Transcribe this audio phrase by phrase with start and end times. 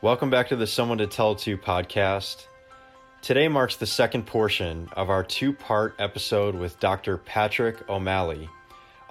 [0.00, 2.46] Welcome back to the Someone to Tell To podcast.
[3.20, 7.16] Today marks the second portion of our two part episode with Dr.
[7.16, 8.48] Patrick O'Malley,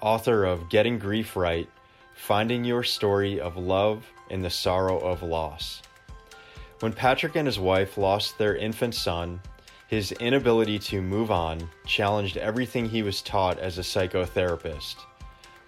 [0.00, 1.68] author of Getting Grief Right
[2.14, 5.82] Finding Your Story of Love in the Sorrow of Loss.
[6.80, 9.42] When Patrick and his wife lost their infant son,
[9.88, 14.96] his inability to move on challenged everything he was taught as a psychotherapist.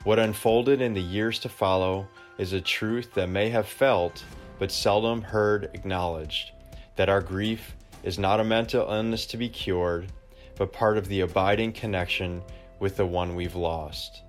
[0.04, 4.24] What unfolded in the years to follow is a truth that may have felt
[4.60, 6.52] but seldom heard acknowledged
[6.94, 7.74] that our grief
[8.04, 10.12] is not a mental illness to be cured,
[10.56, 12.42] but part of the abiding connection
[12.78, 14.22] with the one we've lost.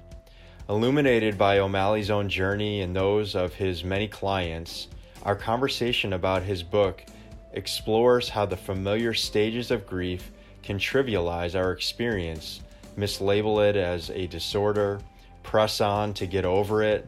[0.70, 4.88] Illuminated by O'Malley's own journey and those of his many clients,
[5.23, 7.03] our conversation about his book
[7.52, 10.31] explores how the familiar stages of grief
[10.63, 12.61] can trivialize our experience,
[12.98, 15.02] mislabel it as a disorder,
[15.44, 17.05] press on to get over it,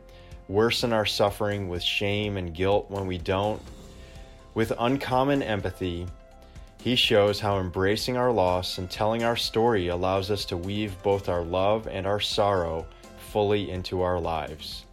[0.48, 3.62] worsen our suffering with shame and guilt when we don't.
[4.54, 6.08] With uncommon empathy,
[6.84, 11.30] he shows how embracing our loss and telling our story allows us to weave both
[11.30, 12.86] our love and our sorrow
[13.32, 14.86] fully into our lives.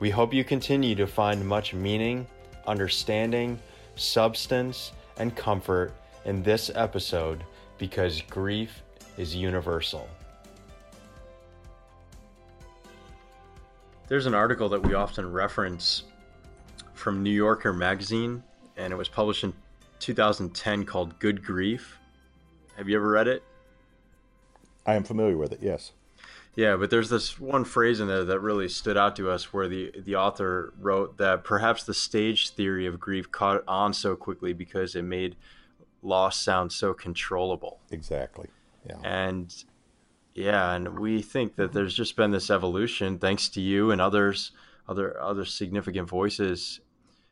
[0.00, 2.26] We hope you continue to find much meaning,
[2.66, 3.58] understanding,
[3.96, 5.92] substance, and comfort
[6.24, 7.44] in this episode
[7.78, 8.82] because grief
[9.16, 10.08] is universal.
[14.08, 16.04] There's an article that we often reference
[16.94, 18.42] from New Yorker magazine,
[18.78, 19.52] and it was published in
[20.00, 21.98] 2010 called Good Grief.
[22.78, 23.42] Have you ever read it?
[24.86, 25.92] I am familiar with it, yes.
[26.56, 29.68] Yeah, but there's this one phrase in there that really stood out to us where
[29.68, 34.54] the, the author wrote that perhaps the stage theory of grief caught on so quickly
[34.54, 35.36] because it made
[36.02, 37.78] loss sound so controllable.
[37.90, 38.48] Exactly.
[38.88, 38.96] Yeah.
[39.04, 39.54] And
[40.38, 44.52] yeah, and we think that there's just been this evolution thanks to you and others
[44.88, 46.80] other other significant voices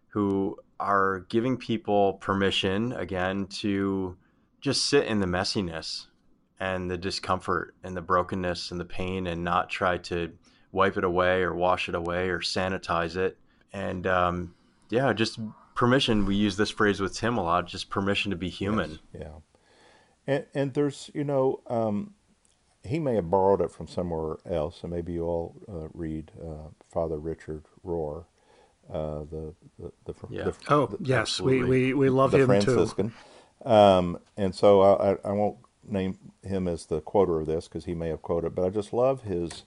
[0.09, 4.17] who are giving people permission again to
[4.61, 6.07] just sit in the messiness
[6.59, 10.33] and the discomfort and the brokenness and the pain and not try to
[10.73, 13.39] wipe it away or wash it away or sanitize it.
[13.73, 14.55] And um,
[14.91, 15.39] yeah just
[15.75, 18.99] permission we use this phrase with tim a lot just permission to be human.
[19.13, 19.29] Yes, yeah.
[20.27, 22.15] And and there's you know um,
[22.87, 26.69] he may have borrowed it from somewhere else, and maybe you all uh, read uh,
[26.91, 28.25] Father Richard Rohr,
[28.93, 30.45] uh, the the, the, yeah.
[30.45, 33.11] the oh the, yes, we, we we love him Franciscan.
[33.11, 33.71] too.
[33.71, 35.59] Um, and so I, I won't
[35.89, 38.93] name him as the quoter of this because he may have quoted, but I just
[38.93, 39.65] love his.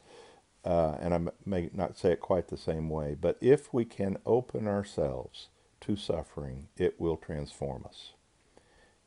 [0.65, 4.17] Uh, and I may not say it quite the same way, but if we can
[4.25, 5.47] open ourselves
[5.79, 8.11] to suffering, it will transform us.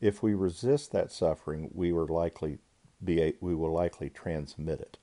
[0.00, 2.58] If we resist that suffering, we are likely
[3.04, 4.98] be we will likely transmit it.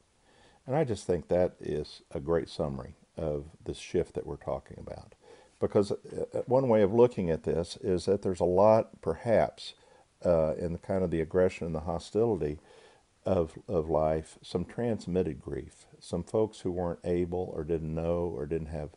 [0.66, 4.78] And I just think that is a great summary of this shift that we're talking
[4.80, 5.16] about.
[5.60, 5.96] Because uh,
[6.34, 9.74] uh, one way of looking at this is that there's a lot, perhaps,
[10.24, 12.60] uh, in the kind of the aggression and the hostility
[13.26, 15.86] of, of life, some transmitted grief.
[16.00, 18.92] Some folks who weren't able or didn't know or didn't have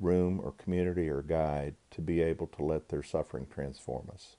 [0.00, 4.36] room or community or guide to be able to let their suffering transform us.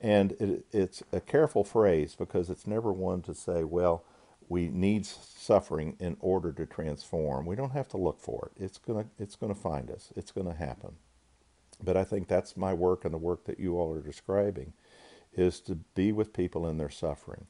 [0.00, 4.04] And it, it's a careful phrase because it's never one to say, well,
[4.48, 7.46] we need suffering in order to transform.
[7.46, 8.62] We don't have to look for it.
[8.62, 10.12] It's gonna it's gonna find us.
[10.16, 10.96] It's gonna happen.
[11.82, 14.74] But I think that's my work and the work that you all are describing
[15.34, 17.46] is to be with people in their suffering.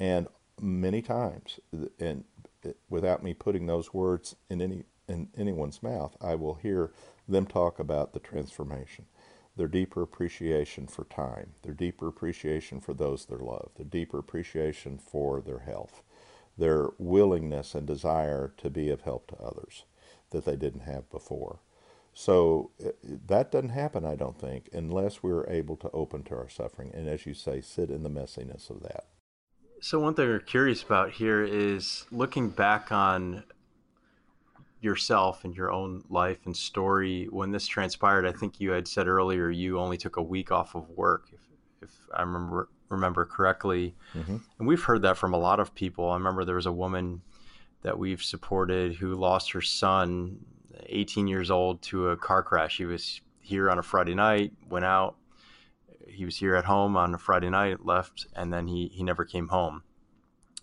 [0.00, 0.28] And
[0.60, 1.60] many times
[2.00, 2.24] and
[2.64, 6.92] eh, without me putting those words in any in anyone's mouth, I will hear
[7.28, 9.06] them talk about the transformation
[9.56, 14.98] their deeper appreciation for time, their deeper appreciation for those they love, their deeper appreciation
[14.98, 16.02] for their health,
[16.56, 19.84] their willingness and desire to be of help to others
[20.30, 21.60] that they didn't have before.
[22.14, 22.90] So uh,
[23.26, 27.08] that doesn't happen, I don't think, unless we're able to open to our suffering and,
[27.08, 29.06] as you say, sit in the messiness of that.
[29.80, 33.42] So, one thing we're curious about here is looking back on
[34.82, 38.26] yourself and your own life and story when this transpired.
[38.26, 41.40] I think you had said earlier you only took a week off of work, if,
[41.82, 43.94] if I remember remember correctly.
[44.14, 44.36] Mm-hmm.
[44.58, 46.10] And we've heard that from a lot of people.
[46.10, 47.22] I remember there was a woman
[47.82, 50.44] that we've supported who lost her son,
[50.86, 52.76] 18 years old, to a car crash.
[52.76, 55.16] He was here on a Friday night, went out.
[56.06, 59.24] He was here at home on a Friday night, left, and then he, he never
[59.24, 59.82] came home.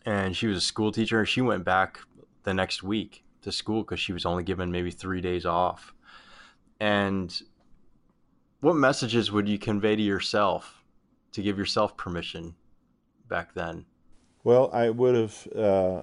[0.05, 1.25] And she was a school teacher.
[1.25, 1.99] She went back
[2.43, 5.93] the next week to school because she was only given maybe three days off.
[6.79, 7.41] And
[8.61, 10.83] what messages would you convey to yourself
[11.31, 12.55] to give yourself permission
[13.27, 13.85] back then?
[14.43, 15.47] Well, I would have.
[15.55, 16.01] Uh,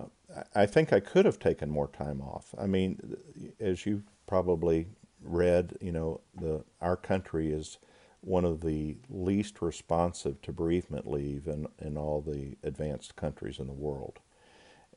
[0.54, 2.54] I think I could have taken more time off.
[2.58, 3.16] I mean,
[3.60, 4.88] as you probably
[5.22, 7.78] read, you know, the our country is
[8.20, 13.68] one of the least responsive to bereavement leave in, in all the advanced countries in
[13.68, 14.18] the world.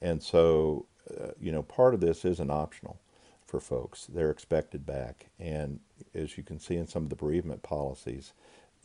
[0.02, 3.00] And so, uh, you know, part of this isn't optional
[3.46, 4.06] for folks.
[4.06, 5.28] They're expected back.
[5.40, 5.80] And
[6.14, 8.34] as you can see in some of the bereavement policies,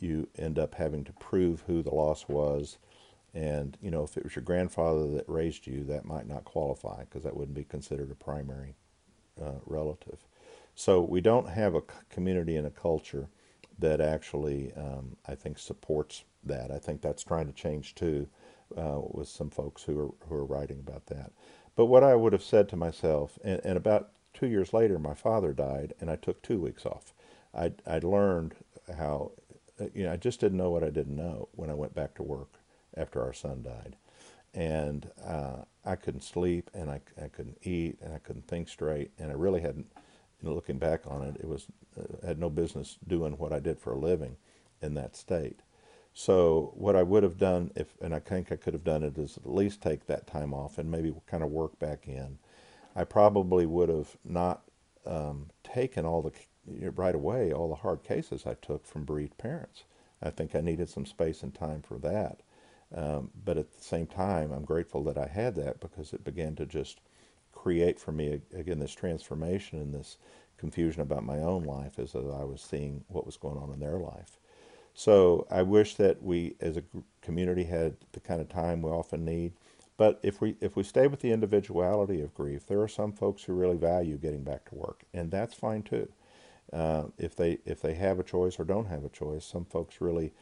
[0.01, 2.79] you end up having to prove who the loss was.
[3.35, 7.01] And, you know, if it was your grandfather that raised you, that might not qualify
[7.01, 8.75] because that wouldn't be considered a primary
[9.41, 10.27] uh, relative.
[10.75, 13.29] So we don't have a community and a culture
[13.79, 16.71] that actually, um, I think, supports that.
[16.71, 18.29] I think that's trying to change too
[18.77, 21.33] uh, with some folks who are, who are writing about that.
[21.77, 25.15] But what I would have said to myself, and, and about two years later, my
[25.15, 27.13] father died, and I took two weeks off.
[27.55, 28.55] I I learned
[28.97, 29.33] how,
[29.81, 32.15] uh, you know, I just didn't know what I didn't know when I went back
[32.17, 32.55] to work
[32.97, 33.97] after our son died,
[34.53, 39.11] and uh, I couldn't sleep, and I I couldn't eat, and I couldn't think straight,
[39.19, 39.87] and I really hadn't.
[40.41, 41.67] You know, looking back on it, it was
[41.99, 44.37] uh, had no business doing what I did for a living
[44.83, 45.61] in that state.
[46.15, 49.19] So what I would have done, if and I think I could have done it,
[49.19, 52.39] is at least take that time off and maybe kind of work back in.
[52.95, 54.63] I probably would have not
[55.05, 56.33] um, taken all the
[56.93, 59.85] right away all the hard cases I took from bereaved parents.
[60.23, 62.41] I think I needed some space and time for that.
[62.95, 66.55] Um, but at the same time, I'm grateful that I had that because it began
[66.57, 67.01] to just
[67.53, 70.17] create for me again this transformation and this
[70.59, 73.99] confusion about my own life as I was seeing what was going on in their
[73.99, 74.39] life.
[74.95, 76.85] So I wish that we, as a
[77.21, 79.53] community, had the kind of time we often need.
[79.97, 83.45] But if we if we stay with the individuality of grief, there are some folks
[83.45, 86.09] who really value getting back to work, and that's fine too.
[86.73, 90.01] Uh, if they if they have a choice or don't have a choice, some folks
[90.01, 90.33] really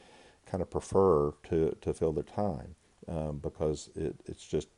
[0.47, 2.75] kind of prefer to to fill their time
[3.09, 4.69] um, because it, it's just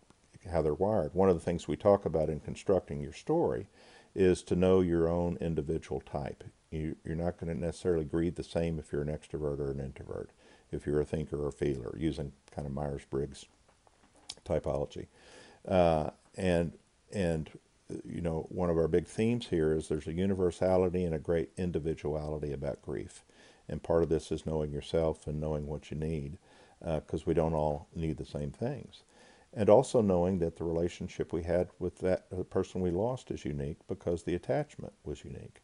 [0.50, 1.15] how they're wired.
[1.15, 3.67] One of the things we talk about in constructing your story
[4.15, 6.44] is to know your own individual type.
[6.75, 9.81] You, you're not going to necessarily grieve the same if you're an extrovert or an
[9.81, 10.31] introvert,
[10.73, 13.47] if you're a thinker or a feeler, using kind of Myers Briggs
[14.44, 15.06] typology.
[15.67, 16.73] Uh, and
[17.12, 17.50] and
[18.05, 21.50] you know one of our big themes here is there's a universality and a great
[21.56, 23.23] individuality about grief,
[23.69, 26.38] and part of this is knowing yourself and knowing what you need,
[26.81, 29.03] because uh, we don't all need the same things,
[29.53, 33.79] and also knowing that the relationship we had with that person we lost is unique
[33.88, 35.62] because the attachment was unique.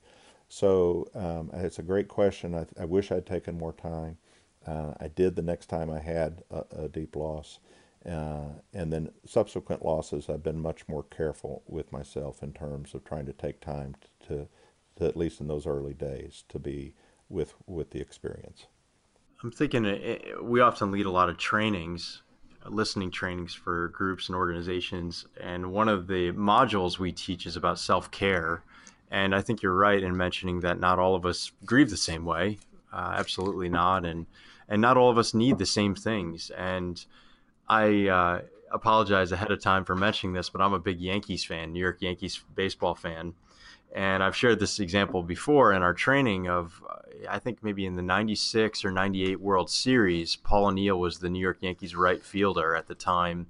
[0.51, 2.57] So um, it's a great question.
[2.57, 4.19] I, I, wish I'd taken more time.
[4.67, 7.61] Uh, I did the next time I had a, a deep loss.
[8.05, 13.05] Uh, and then subsequent losses, I've been much more careful with myself in terms of
[13.05, 13.95] trying to take time
[14.27, 14.49] to,
[14.97, 16.95] to at least in those early days, to be
[17.29, 18.67] with with the experience.
[19.45, 22.23] I'm thinking uh, we often lead a lot of trainings,
[22.67, 27.79] listening trainings for groups and organizations, and one of the modules we teach is about
[27.79, 28.65] self care
[29.11, 32.25] and I think you're right in mentioning that not all of us grieve the same
[32.25, 32.59] way.
[32.93, 34.05] Uh, absolutely not.
[34.05, 34.27] And
[34.69, 36.51] and not all of us need the same things.
[36.51, 37.05] And
[37.69, 41.73] I uh, apologize ahead of time for mentioning this, but I'm a big Yankees fan,
[41.73, 43.35] New York Yankees baseball fan.
[43.93, 46.99] And I've shared this example before in our training of, uh,
[47.29, 51.41] I think maybe in the 96 or 98 World Series, Paul O'Neill was the New
[51.41, 53.49] York Yankees right fielder at the time.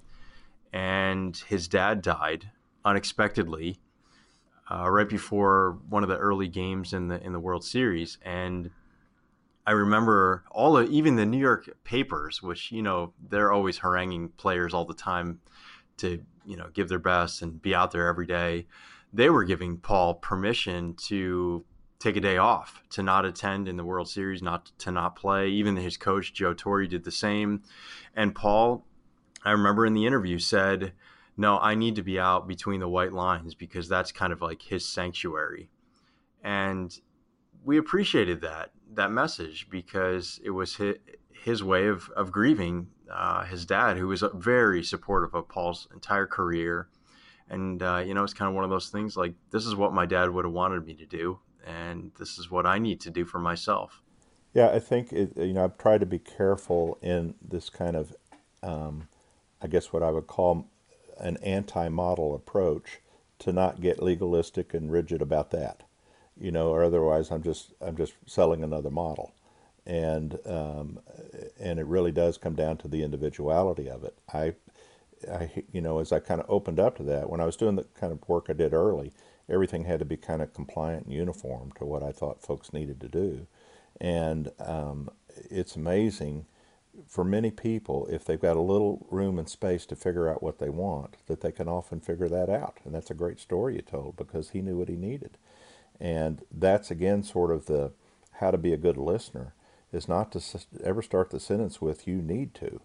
[0.73, 2.49] And his dad died
[2.83, 3.77] unexpectedly
[4.71, 8.71] uh, right before one of the early games in the in the World Series, and
[9.67, 14.29] I remember all the even the New York papers, which you know they're always haranguing
[14.29, 15.41] players all the time
[15.97, 18.67] to you know give their best and be out there every day.
[19.11, 21.65] They were giving Paul permission to
[21.99, 25.49] take a day off, to not attend in the World Series, not to not play.
[25.49, 27.63] Even his coach Joe Torre did the same,
[28.15, 28.85] and Paul,
[29.43, 30.93] I remember in the interview said
[31.41, 34.61] no, I need to be out between the white lines because that's kind of like
[34.61, 35.69] his sanctuary.
[36.43, 36.95] And
[37.65, 40.95] we appreciated that that message because it was his,
[41.31, 46.27] his way of, of grieving uh, his dad, who was very supportive of Paul's entire
[46.27, 46.89] career.
[47.49, 49.93] And, uh, you know, it's kind of one of those things like, this is what
[49.93, 51.39] my dad would have wanted me to do.
[51.65, 54.01] And this is what I need to do for myself.
[54.53, 58.13] Yeah, I think, it, you know, I've tried to be careful in this kind of,
[58.61, 59.07] um,
[59.61, 60.70] I guess what I would call
[61.21, 62.99] an anti-model approach
[63.39, 65.83] to not get legalistic and rigid about that,
[66.39, 69.33] you know, or otherwise I'm just I'm just selling another model,
[69.85, 70.99] and um,
[71.59, 74.15] and it really does come down to the individuality of it.
[74.33, 74.53] I,
[75.31, 77.75] I you know as I kind of opened up to that when I was doing
[77.75, 79.11] the kind of work I did early,
[79.49, 82.99] everything had to be kind of compliant and uniform to what I thought folks needed
[83.01, 83.47] to do,
[83.99, 85.09] and um,
[85.49, 86.45] it's amazing
[87.07, 90.59] for many people, if they've got a little room and space to figure out what
[90.59, 92.79] they want, that they can often figure that out.
[92.85, 95.37] And that's a great story you told because he knew what he needed.
[95.99, 97.91] And that's again sort of the
[98.33, 99.53] how to be a good listener
[99.91, 100.41] is not to
[100.83, 102.81] ever start the sentence with "you need to,"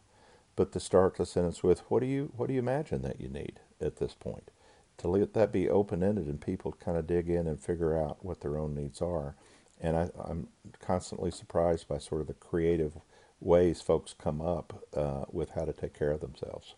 [0.54, 3.28] but to start the sentence with "what do you what do you imagine that you
[3.28, 4.50] need at this point?"
[4.98, 8.24] To let that be open ended and people kind of dig in and figure out
[8.24, 9.34] what their own needs are.
[9.80, 10.48] And I, am
[10.80, 12.98] constantly surprised by sort of the creative
[13.40, 16.74] ways folks come up uh, with how to take care of themselves.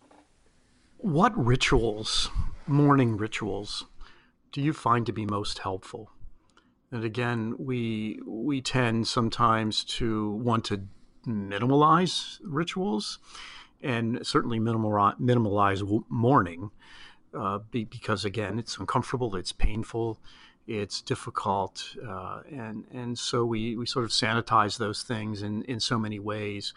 [0.98, 2.30] What rituals,
[2.66, 3.86] mourning rituals,
[4.52, 6.10] do you find to be most helpful?
[6.90, 10.82] And again, we we tend sometimes to want to
[11.26, 13.18] minimalize rituals,
[13.82, 16.70] and certainly minimalize, minimalize mourning,
[17.34, 20.18] uh, because again, it's uncomfortable, it's painful,
[20.68, 25.80] it's difficult, uh, and and so we we sort of sanitize those things in in
[25.80, 26.74] so many ways,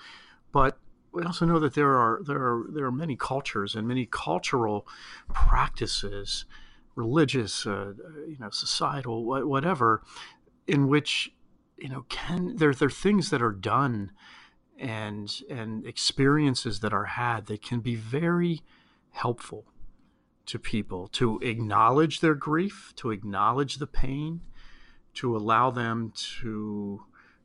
[0.51, 0.79] but
[1.12, 4.88] we also know that there are there are there are many cultures and many cultural
[5.33, 6.45] practices
[6.95, 7.93] religious, uh,
[8.27, 10.01] you know, societal, whatever,
[10.67, 11.33] in which
[11.77, 14.12] you know can there there are things that are done
[14.79, 18.62] and and experiences that are had that can be very
[19.12, 19.65] helpful
[20.51, 24.41] to people to acknowledge their grief, to acknowledge the pain,
[25.13, 27.01] to allow them to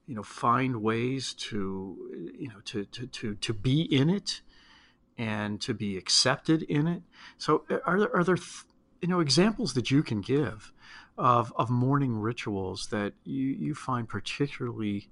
[0.07, 4.41] you know find ways to you know to to to, to be in it
[5.17, 7.03] and to be accepted in it.
[7.39, 8.39] So are there are there
[9.01, 10.73] you know examples that you can give
[11.17, 15.09] of of mourning rituals that you you find particularly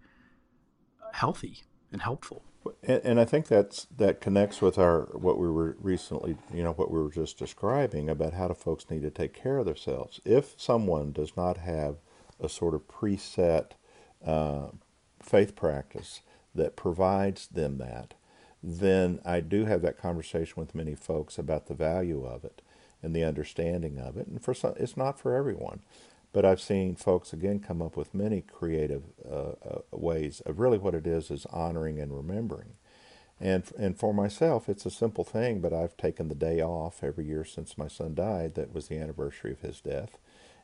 [1.12, 2.42] healthy and helpful
[2.82, 6.72] and, and, I think that's that connects with our what we were recently, you know,
[6.72, 10.20] what we were just describing about how do folks need to take care of themselves.
[10.24, 11.96] If someone does not have
[12.40, 13.72] a sort of preset
[14.24, 14.68] uh,
[15.20, 16.20] faith practice
[16.54, 18.14] that provides them that,
[18.62, 22.62] then I do have that conversation with many folks about the value of it
[23.02, 24.26] and the understanding of it.
[24.26, 25.80] And for some, it's not for everyone.
[26.34, 30.78] But I've seen folks again come up with many creative uh, uh, ways of really
[30.78, 32.74] what it is is honoring and remembering.
[33.40, 37.26] And and for myself, it's a simple thing, but I've taken the day off every
[37.26, 38.54] year since my son died.
[38.56, 40.18] That was the anniversary of his death,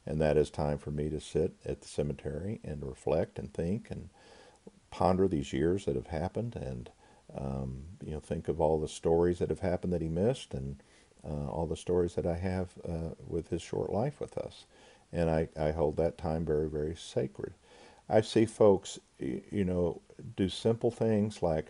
[0.07, 3.91] and that is time for me to sit at the cemetery and reflect and think
[3.91, 4.11] and
[4.91, 6.91] ponder these years that have happened, and
[7.37, 10.83] um, you know think of all the stories that have happened that he missed, and
[11.25, 14.67] uh, all the stories that I have uh, with his short life with us.
[15.13, 17.55] And I, I hold that time very, very sacred.
[18.09, 20.01] I see folks, you know,
[20.37, 21.67] do simple things like,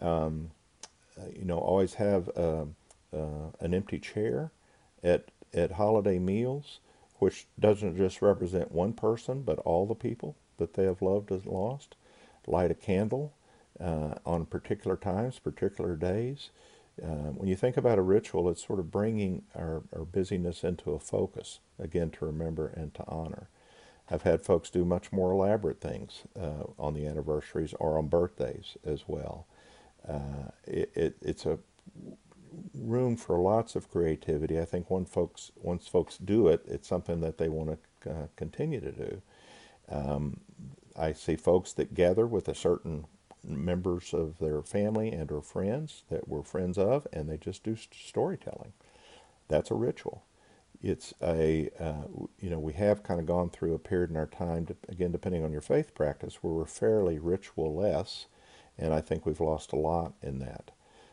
[0.00, 0.50] um,
[1.32, 2.64] you know, always have uh,
[3.12, 4.50] uh, an empty chair
[5.02, 6.80] at, at holiday meals,
[7.18, 11.46] which doesn't just represent one person, but all the people that they have loved and
[11.46, 11.94] lost.
[12.46, 13.32] Light a candle
[13.80, 16.50] uh, on particular times, particular days.
[17.02, 20.92] Uh, when you think about a ritual, it's sort of bringing our, our busyness into
[20.92, 23.48] a focus, again, to remember and to honor.
[24.10, 28.76] I've had folks do much more elaborate things uh, on the anniversaries or on birthdays
[28.84, 29.46] as well.
[30.06, 31.58] Uh, it, it, it's a
[32.74, 34.60] room for lots of creativity.
[34.60, 38.26] I think once folks once folks do it, it's something that they want to uh,
[38.36, 39.22] continue to do.
[39.88, 40.40] Um,
[40.96, 43.06] I see folks that gather with a certain
[43.42, 47.76] members of their family and or friends that we're friends of, and they just do
[47.76, 48.72] storytelling.
[49.48, 50.24] That's a ritual.
[50.86, 52.06] It's a, uh,
[52.38, 55.12] you know, we have kind of gone through a period in our time, to, again,
[55.12, 58.26] depending on your faith practice, where we're fairly ritual-less,
[58.76, 60.72] and I think we've lost a lot in that.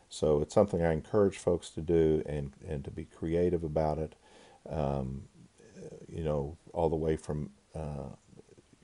[0.09, 4.15] So it's something I encourage folks to do and, and to be creative about it,
[4.69, 5.23] um,
[6.09, 8.09] you know, all the way from, uh,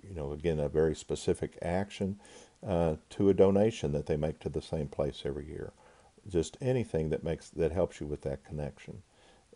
[0.01, 2.17] you know, again, a very specific action
[2.65, 5.74] uh, to a donation that they make to the same place every year.
[6.29, 9.01] Just anything that makes that helps you with that connection,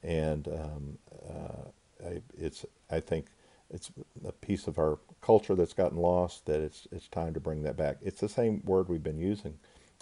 [0.04, 0.98] and um,
[1.30, 3.28] uh, I, it's I think
[3.70, 3.92] it's
[4.26, 6.46] a piece of our culture that's gotten lost.
[6.46, 7.98] That it's it's time to bring that back.
[8.02, 9.58] It's the same word we've been using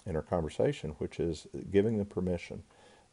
[0.06, 2.62] in our conversation, which is giving them permission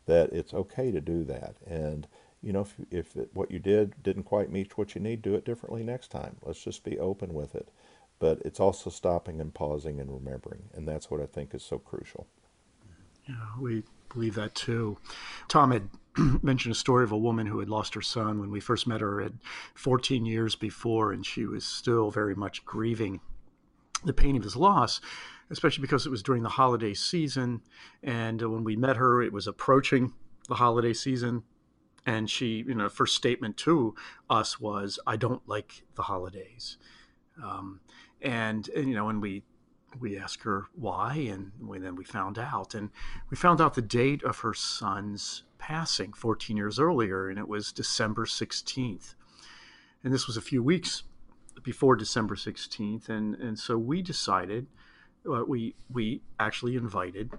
[0.06, 1.56] that it's okay to do that.
[1.66, 2.08] And
[2.42, 5.36] you know, if if it, what you did didn't quite meet what you need, do
[5.36, 6.38] it differently next time.
[6.44, 7.70] Let's just be open with it
[8.20, 10.70] but it's also stopping and pausing and remembering.
[10.74, 12.28] And that's what I think is so crucial.
[13.28, 14.98] Yeah, we believe that too.
[15.48, 15.90] Tom had
[16.42, 19.02] mentioned a story of a woman who had lost her son when we first met
[19.02, 19.34] her at
[19.76, 23.20] 14 years before, and she was still very much grieving
[24.06, 25.02] the pain of his loss,
[25.50, 27.62] especially because it was during the holiday season.
[28.04, 30.14] And when we met her, it was approaching
[30.48, 31.44] the holiday season.
[32.06, 33.96] And she, you know, first statement to
[34.30, 36.78] us was, I don't like the holidays.
[37.44, 37.82] Um,
[38.22, 39.44] and, and you know, and we
[40.00, 42.90] we asked her why, and we, then we found out, and
[43.30, 47.72] we found out the date of her son's passing 14 years earlier, and it was
[47.72, 49.16] December 16th,
[50.04, 51.04] and this was a few weeks
[51.64, 54.68] before December 16th, and and so we decided
[55.30, 57.32] uh, we we actually invited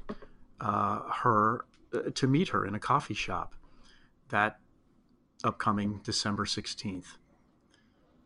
[0.61, 3.55] uh, her uh, to meet her in a coffee shop
[4.29, 4.59] that
[5.45, 7.17] upcoming December 16th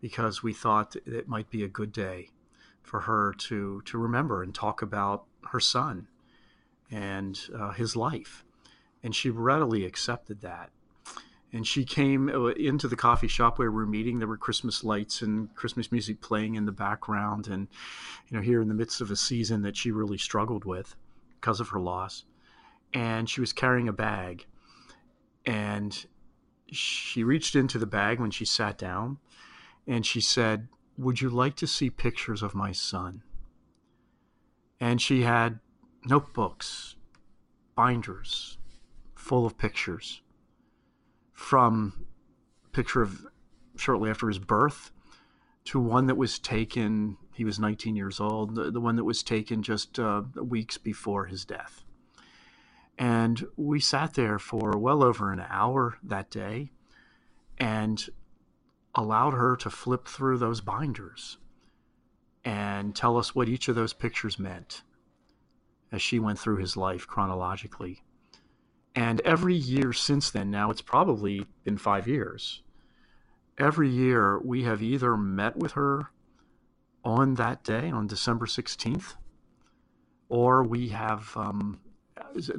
[0.00, 2.30] because we thought it might be a good day
[2.82, 6.08] for her to to remember and talk about her son
[6.90, 8.44] and uh, his life.
[9.02, 10.70] And she readily accepted that.
[11.52, 14.18] And she came uh, into the coffee shop where we were meeting.
[14.18, 17.68] There were christmas lights and christmas music playing in the background and
[18.28, 20.94] you know here in the midst of a season that she really struggled with
[21.40, 22.24] because of her loss.
[22.94, 24.46] And she was carrying a bag.
[25.44, 26.06] And
[26.70, 29.18] she reached into the bag when she sat down.
[29.86, 33.22] And she said would you like to see pictures of my son?
[34.80, 35.60] And she had
[36.04, 36.96] notebooks
[37.74, 38.58] binders
[39.14, 40.20] full of pictures
[41.32, 42.06] from
[42.72, 43.26] picture of
[43.76, 44.90] shortly after his birth
[45.64, 49.22] to one that was taken he was 19 years old the, the one that was
[49.22, 51.84] taken just uh, weeks before his death.
[52.98, 56.70] And we sat there for well over an hour that day
[57.58, 58.08] and
[58.94, 61.38] allowed her to flip through those binders
[62.44, 64.82] and tell us what each of those pictures meant
[65.90, 68.02] as she went through his life chronologically.
[68.94, 72.62] And every year since then, now it's probably been five years,
[73.58, 76.10] every year we have either met with her
[77.04, 79.14] on that day, on December 16th,
[80.28, 81.80] or we have um,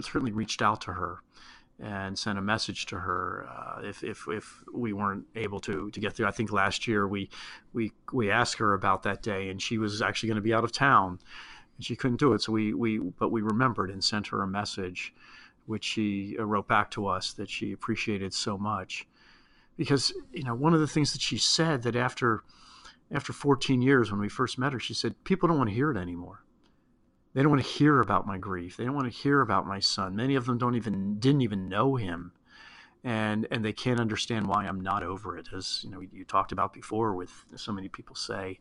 [0.01, 1.19] certainly reached out to her
[1.79, 5.99] and sent a message to her uh, if, if, if we weren't able to to
[5.99, 6.27] get there.
[6.27, 7.29] I think last year we
[7.73, 10.63] we we asked her about that day, and she was actually going to be out
[10.63, 11.19] of town,
[11.77, 12.41] and she couldn't do it.
[12.41, 15.13] So we we but we remembered and sent her a message
[15.65, 19.07] which she uh, wrote back to us that she appreciated so much.
[19.77, 22.43] Because you know, one of the things that she said that after
[23.11, 25.91] after 14 years when we first met her, she said people don't want to hear
[25.91, 26.42] it anymore.
[27.33, 28.77] They don't want to hear about my grief.
[28.77, 30.15] They don't want to hear about my son.
[30.15, 32.31] Many of them don't even didn't even know him.
[33.03, 36.51] And and they can't understand why I'm not over it as you know you talked
[36.51, 38.59] about before with so many people say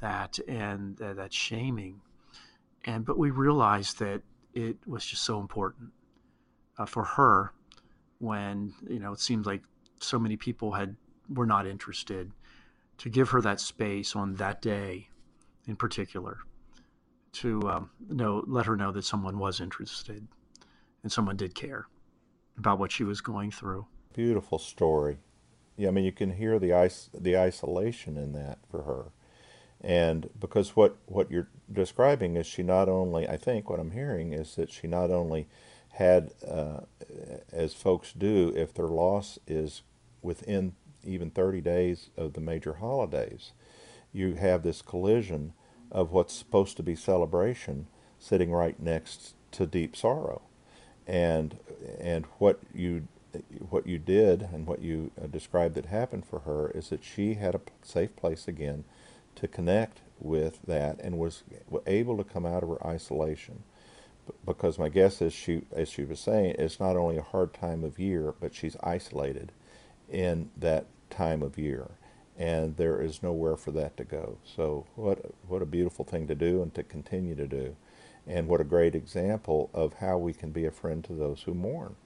[0.00, 2.00] that and uh, that shaming.
[2.84, 4.22] And but we realized that
[4.54, 5.90] it was just so important
[6.78, 7.52] uh, for her
[8.18, 9.62] when you know it seemed like
[10.00, 10.96] so many people had
[11.28, 12.32] were not interested
[12.98, 15.08] to give her that space on that day
[15.66, 16.38] in particular
[17.32, 20.26] to um, know let her know that someone was interested
[21.02, 21.86] and someone did care
[22.58, 23.86] about what she was going through.
[24.14, 25.18] Beautiful story.
[25.76, 29.12] Yeah i mean you can hear the ice the isolation in that for her.
[29.82, 34.32] And because what what you're describing is she not only i think what i'm hearing
[34.32, 35.48] is that she not only
[35.92, 36.80] had, uh,
[37.52, 39.82] as folks do, if their loss is
[40.22, 43.52] within even 30 days of the major holidays,
[44.12, 45.52] you have this collision
[45.90, 47.86] of what's supposed to be celebration
[48.18, 50.42] sitting right next to deep sorrow.
[51.06, 51.58] And,
[51.98, 53.08] and what you
[53.68, 57.34] what you did and what you uh, described that happened for her is that she
[57.34, 58.82] had a safe place again
[59.36, 61.44] to connect with that and was
[61.86, 63.62] able to come out of her isolation
[64.44, 67.84] because my guess is she, as she was saying, it's not only a hard time
[67.84, 69.52] of year, but she's isolated
[70.08, 71.88] in that time of year,
[72.40, 74.38] and there is nowhere for that to go.
[74.44, 77.76] So what what a beautiful thing to do and to continue to do,
[78.26, 81.52] and what a great example of how we can be a friend to those who
[81.52, 81.96] mourn.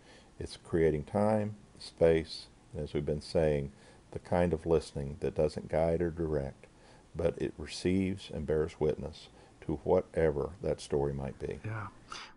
[0.40, 3.70] It's creating time, space, and as we've been saying,
[4.10, 6.66] the kind of listening that doesn't guide or direct,
[7.14, 9.28] but it receives and bears witness
[9.60, 11.60] to whatever that story might be.
[11.64, 11.86] Yeah.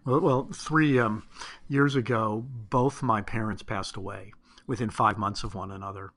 [0.06, 1.24] Well, well three um,
[1.68, 4.34] years ago, both my parents passed away
[4.68, 6.12] within five months of one another.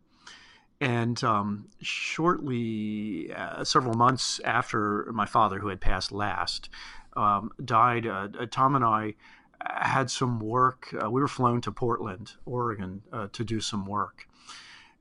[0.81, 6.71] And um, shortly, uh, several months after my father, who had passed last,
[7.17, 9.15] um, died, uh, Tom and I
[9.61, 10.95] had some work.
[11.03, 14.27] Uh, we were flown to Portland, Oregon, uh, to do some work.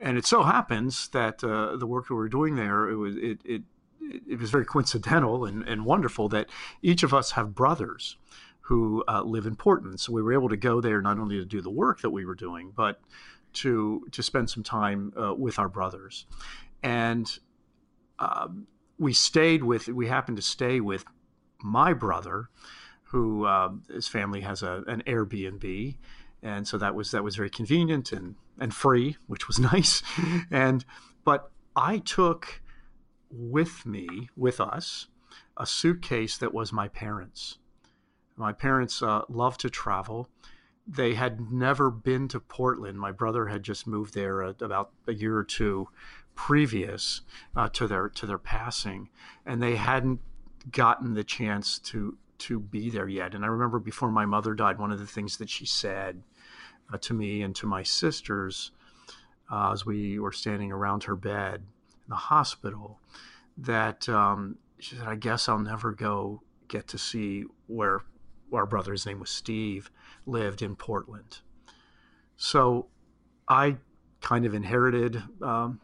[0.01, 3.15] And it so happens that uh, the work that we were doing there, it was
[3.15, 3.63] it, it
[4.01, 6.49] it was very coincidental and, and wonderful that
[6.81, 8.17] each of us have brothers
[8.61, 9.99] who uh, live in Portland.
[9.99, 12.25] So we were able to go there not only to do the work that we
[12.25, 13.01] were doing, but
[13.53, 16.25] to to spend some time uh, with our brothers.
[16.83, 17.29] And
[18.19, 19.87] um, we stayed with.
[19.87, 21.05] We happened to stay with
[21.61, 22.49] my brother,
[23.03, 25.97] who uh, his family has a, an Airbnb,
[26.41, 30.03] and so that was that was very convenient and and free, which was nice.
[30.51, 30.85] and
[31.23, 32.61] but I took
[33.31, 35.07] with me, with us,
[35.55, 37.59] a suitcase that was my parents'
[38.39, 40.29] My parents uh, love to travel.
[40.91, 42.99] They had never been to Portland.
[42.99, 45.87] My brother had just moved there uh, about a year or two
[46.33, 47.21] previous
[47.55, 49.09] uh, to their to their passing,
[49.45, 50.19] and they hadn't
[50.71, 53.35] gotten the chance to to be there yet.
[53.35, 56.23] And I remember before my mother died, one of the things that she said
[56.91, 58.71] uh, to me and to my sisters
[59.51, 61.61] uh, as we were standing around her bed
[62.05, 62.99] in the hospital
[63.57, 68.01] that um, she said, I guess I'll never go get to see where
[68.53, 69.91] our brother's name was Steve,
[70.29, 71.39] lived in Portland.
[72.37, 72.87] So
[73.47, 73.77] I
[74.21, 75.79] kind of inherited um,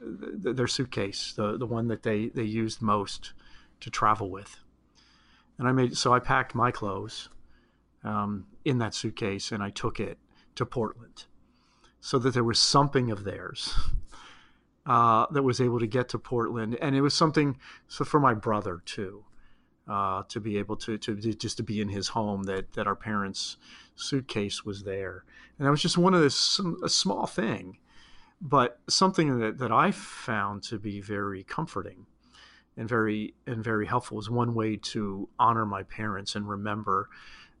[0.00, 3.32] their suitcase, the, the one that they, they used most
[3.80, 4.58] to travel with.
[5.58, 7.28] And I made so I packed my clothes
[8.04, 10.18] um, in that suitcase and I took it
[10.54, 11.24] to Portland
[12.00, 13.74] so that there was something of theirs
[14.86, 18.34] uh, that was able to get to Portland, and it was something so for my
[18.34, 19.24] brother too,
[19.88, 22.96] uh, to be able to, to just to be in his home that that our
[22.96, 23.56] parents'
[23.94, 25.24] suitcase was there,
[25.58, 27.78] and that was just one of this a small thing,
[28.40, 32.06] but something that that I found to be very comforting
[32.76, 37.08] and very and very helpful was one way to honor my parents and remember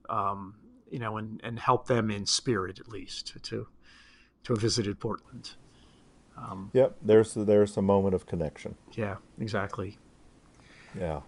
[0.08, 0.54] um,
[0.90, 3.66] you know and and help them in spirit at least to
[4.44, 5.52] to have visited Portland.
[6.36, 8.76] Um, yep, there's there's a moment of connection.
[8.92, 9.98] Yeah, exactly.
[10.98, 11.20] Yeah.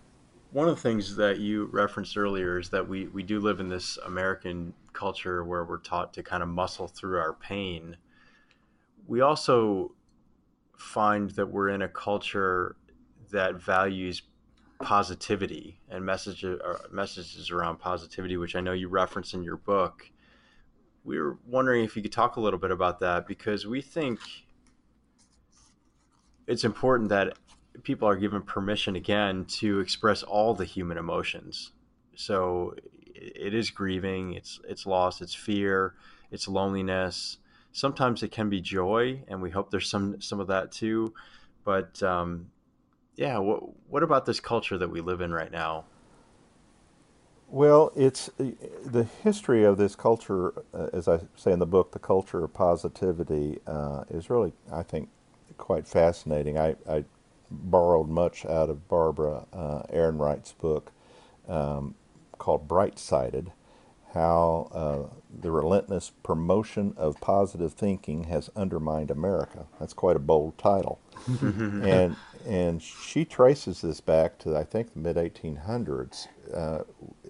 [0.54, 3.68] One of the things that you referenced earlier is that we, we do live in
[3.68, 7.96] this American culture where we're taught to kind of muscle through our pain.
[9.08, 9.96] We also
[10.78, 12.76] find that we're in a culture
[13.32, 14.22] that values
[14.80, 20.08] positivity and messages uh, messages around positivity, which I know you reference in your book.
[21.02, 24.20] We were wondering if you could talk a little bit about that because we think
[26.46, 27.38] it's important that
[27.82, 31.72] people are given permission again to express all the human emotions.
[32.14, 32.74] So
[33.14, 35.94] it is grieving, it's it's loss, it's fear,
[36.30, 37.38] it's loneliness.
[37.72, 41.12] Sometimes it can be joy, and we hope there's some some of that too.
[41.64, 42.50] But um,
[43.16, 45.84] yeah, what what about this culture that we live in right now?
[47.48, 52.00] Well, it's the history of this culture, uh, as I say in the book, the
[52.00, 55.08] culture of positivity uh, is really, I think,
[55.56, 56.58] quite fascinating.
[56.58, 57.04] I, I
[57.62, 60.92] borrowed much out of Barbara uh, Ehrenreich's book
[61.48, 61.94] um,
[62.38, 63.52] called Bright Sided,
[64.12, 69.66] how uh, the relentless promotion of positive thinking has undermined America.
[69.80, 71.00] That's quite a bold title.
[71.40, 76.80] and and she traces this back to I think the mid 1800s uh,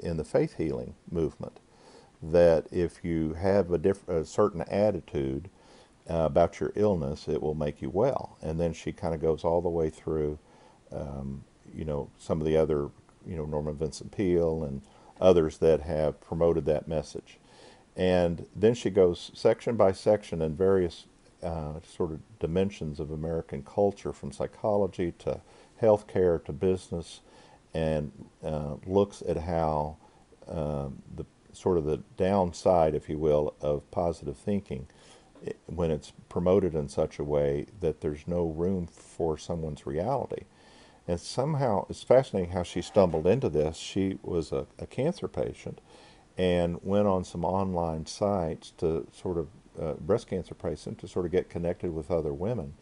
[0.01, 1.61] in the faith healing movement.
[2.23, 5.51] That if you have a, diff- a certain attitude
[6.09, 8.37] uh, about your illness, it will make you well.
[8.43, 10.39] And then she kind of goes all the way through,
[10.93, 12.91] um, you know, some of the other,
[13.27, 14.83] you know, Norman Vincent Peale and
[15.21, 17.39] others that have promoted that message.
[17.97, 21.07] And then she goes section by section in various
[21.43, 25.41] uh, sort of dimensions of American culture, from psychology to
[25.81, 27.21] healthcare to business,
[27.73, 28.11] and
[28.43, 29.97] uh, looks at how
[30.49, 34.87] uh, the sort of the downside, if you will, of positive thinking
[35.67, 40.45] when it's promoted in such a way that there's no room for someone's reality.
[41.07, 43.77] And somehow, it's fascinating how she stumbled into this.
[43.77, 45.81] She was a, a cancer patient
[46.39, 49.49] and went on some online sites to sort of,
[49.81, 52.75] uh, breast cancer patient, to sort of get connected with other women.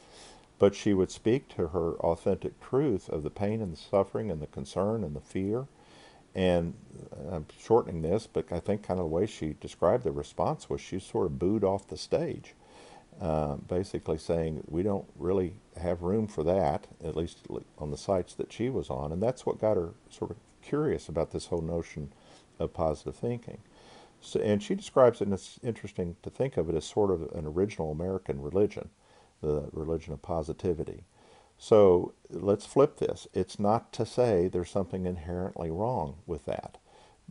[0.58, 4.40] But she would speak to her authentic truth of the pain and the suffering and
[4.40, 5.66] the concern and the fear.
[6.34, 6.74] And
[7.12, 10.70] uh, I'm shortening this, but I think kind of the way she described the response
[10.70, 12.54] was she sort of booed off the stage,
[13.20, 17.38] uh, basically saying we don't really have room for that, at least
[17.78, 19.12] on the sites that she was on.
[19.12, 22.12] And that's what got her sort of curious about this whole notion
[22.58, 23.58] of positive thinking.
[24.20, 27.22] So, and she describes it, and it's interesting to think of it as sort of
[27.34, 28.88] an original American religion,
[29.40, 31.02] the religion of positivity.
[31.62, 33.28] So let's flip this.
[33.32, 36.78] It's not to say there's something inherently wrong with that,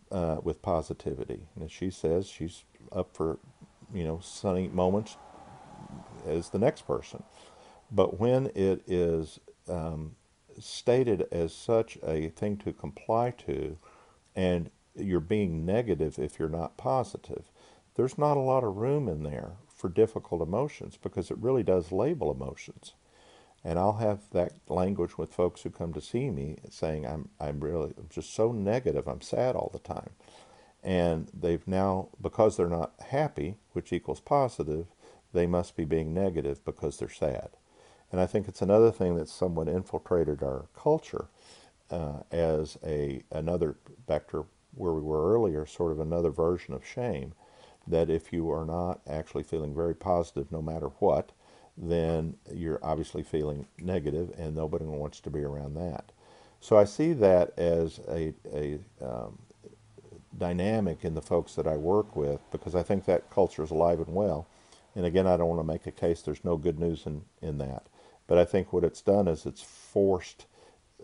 [0.10, 1.50] uh, with positivity.
[1.54, 2.64] And as she says, she's
[2.94, 3.40] up for,
[3.94, 5.18] you know, sunny moments
[6.26, 7.24] as the next person.
[7.92, 10.16] But when it is um,
[10.58, 13.78] stated as such a thing to comply to,
[14.34, 17.52] and you're being negative if you're not positive,
[17.96, 21.92] there's not a lot of room in there for difficult emotions because it really does
[21.92, 22.94] label emotions.
[23.64, 27.60] And I'll have that language with folks who come to see me saying, I'm, I'm
[27.60, 30.12] really I'm just so negative, I'm sad all the time.
[30.84, 34.88] And they've now, because they're not happy, which equals positive,
[35.32, 37.50] they must be being negative because they're sad.
[38.12, 41.28] And I think it's another thing that's somewhat infiltrated our culture
[41.90, 46.86] uh, as a another back to where we were earlier, sort of another version of
[46.86, 47.34] shame.
[47.88, 51.32] That if you are not actually feeling very positive, no matter what,
[51.82, 56.12] then you're obviously feeling negative, and nobody wants to be around that.
[56.60, 59.40] So I see that as a, a um,
[60.38, 64.00] dynamic in the folks that I work with because I think that culture is alive
[64.00, 64.48] and well.
[64.96, 67.58] And again, I don't want to make a case there's no good news in, in
[67.58, 67.88] that.
[68.28, 70.46] But I think what it's done is it's forced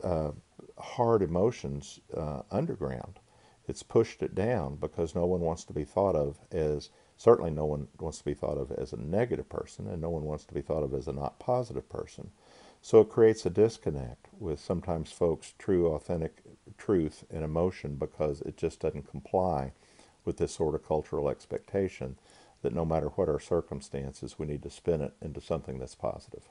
[0.04, 0.32] uh,
[0.78, 3.20] hard emotions uh, underground.
[3.68, 7.66] It's pushed it down because no one wants to be thought of as, certainly no
[7.66, 10.54] one wants to be thought of as a negative person, and no one wants to
[10.54, 12.32] be thought of as a not positive person.
[12.82, 16.38] So it creates a disconnect with sometimes folks' true, authentic
[16.78, 19.74] truth and emotion because it just doesn't comply
[20.24, 22.18] with this sort of cultural expectation
[22.62, 26.44] that no matter what our circumstances, we need to spin it into something that's positive.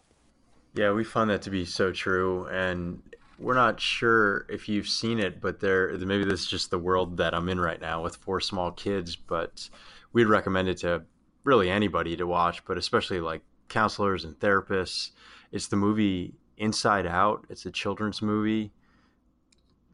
[0.75, 2.47] Yeah, we find that to be so true.
[2.47, 3.03] And
[3.39, 7.17] we're not sure if you've seen it, but there maybe this is just the world
[7.19, 9.17] that I'm in right now with four small kids.
[9.17, 9.69] But
[10.17, 11.03] we'd recommend it to
[11.45, 15.11] really anybody to watch, but especially like counselors and therapists.
[15.53, 17.45] It's the movie Inside Out.
[17.51, 18.73] It's a children's movie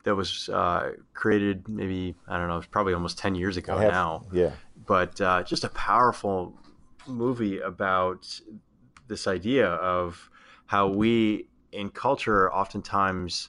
[0.05, 3.91] that was uh, created maybe I don't know, it's probably almost ten years ago have,
[3.91, 4.27] now.
[4.33, 4.53] Yeah,
[4.87, 6.57] but uh, just a powerful
[7.09, 8.41] movie about
[9.09, 10.31] this idea of
[10.67, 13.49] how we in culture oftentimes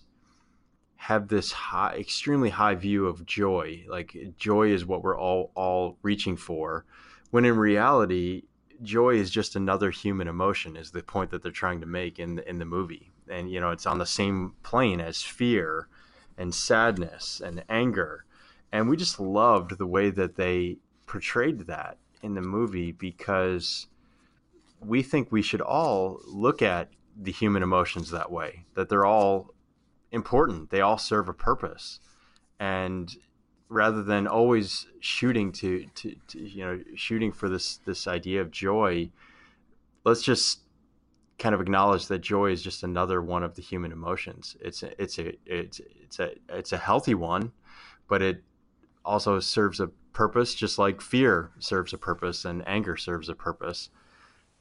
[1.03, 3.83] have this high, extremely high view of joy.
[3.89, 6.85] Like joy is what we're all all reaching for,
[7.29, 8.43] when in reality,
[8.81, 10.77] joy is just another human emotion.
[10.77, 13.71] Is the point that they're trying to make in in the movie, and you know
[13.71, 15.89] it's on the same plane as fear,
[16.37, 18.23] and sadness and anger,
[18.71, 23.87] and we just loved the way that they portrayed that in the movie because
[24.79, 26.87] we think we should all look at
[27.21, 29.53] the human emotions that way that they're all
[30.13, 30.69] important.
[30.69, 31.99] They all serve a purpose.
[32.59, 33.13] And
[33.67, 38.51] rather than always shooting to, to, to, you know shooting for this this idea of
[38.51, 39.09] joy
[40.05, 40.59] let's just
[41.39, 44.55] kind of acknowledge that joy is just another one of the human emotions.
[44.61, 47.51] It's a, it's a it's it's a it's a healthy one
[48.07, 48.43] but it
[49.03, 53.89] also serves a purpose just like fear serves a purpose and anger serves a purpose.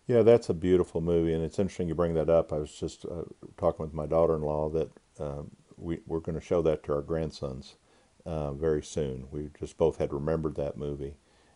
[0.07, 2.53] Yeah, that's a beautiful movie, and it's interesting you bring that up.
[2.53, 3.23] I was just uh,
[3.57, 7.77] talking with my daughter-in-law that um, we, we're going to show that to our grandsons
[8.25, 9.27] uh, very soon.
[9.31, 11.15] We just both had remembered that movie,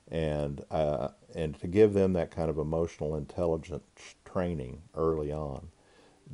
[0.09, 5.69] and uh, and to give them that kind of emotional intelligence training early on,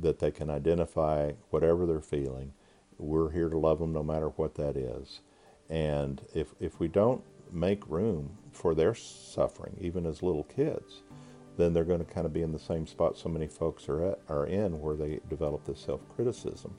[0.00, 2.52] that they can identify whatever they're feeling.
[2.98, 5.20] We're here to love them no matter what that is,
[5.68, 11.02] and if if we don't make room for their suffering, even as little kids
[11.56, 14.12] then they're going to kind of be in the same spot so many folks are
[14.12, 16.72] at, are in where they develop this self-criticism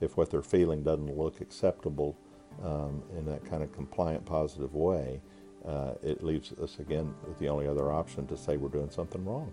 [0.00, 2.16] if what they're feeling doesn't look acceptable
[2.62, 5.20] um, in that kind of compliant positive way
[5.66, 9.24] uh, it leaves us again with the only other option to say we're doing something
[9.24, 9.52] wrong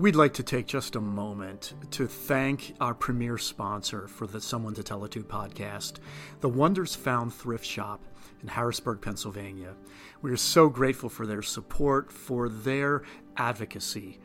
[0.00, 4.72] We'd like to take just a moment to thank our premier sponsor for the Someone
[4.76, 5.98] to Tell It To podcast,
[6.40, 8.00] the Wonders Found Thrift Shop
[8.40, 9.74] in Harrisburg, Pennsylvania.
[10.22, 13.02] We are so grateful for their support, for their
[13.36, 14.18] advocacy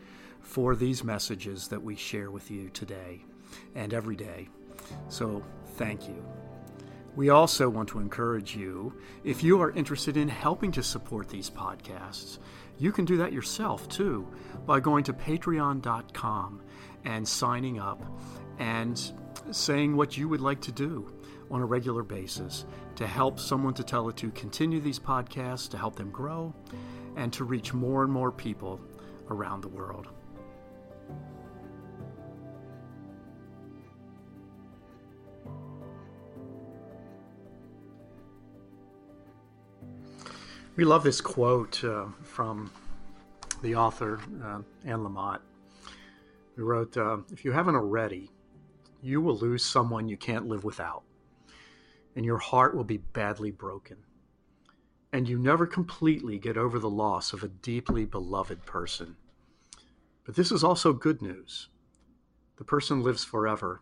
[0.46, 3.26] for these messages that we share with you today
[3.74, 4.48] and every day.
[5.10, 5.44] So,
[5.76, 6.24] thank you.
[7.16, 11.50] We also want to encourage you, if you are interested in helping to support these
[11.50, 12.38] podcasts,
[12.78, 14.28] you can do that yourself too
[14.66, 16.62] by going to patreon.com
[17.06, 18.04] and signing up
[18.60, 19.12] and
[19.52, 21.12] saying what you would like to do
[21.50, 25.78] on a regular basis to help someone to tell it to continue these podcasts, to
[25.78, 26.54] help them grow,
[27.16, 28.80] and to reach more and more people
[29.30, 30.08] around the world.
[40.76, 42.70] We love this quote uh, from
[43.62, 45.40] the author, uh, Anne Lamott,
[46.56, 48.30] who wrote uh, If you haven't already,
[49.02, 51.04] you will lose someone you can't live without
[52.16, 53.98] and your heart will be badly broken.
[55.12, 59.16] And you never completely get over the loss of a deeply beloved person.
[60.26, 61.70] But this is also good news.
[62.58, 63.82] The person lives forever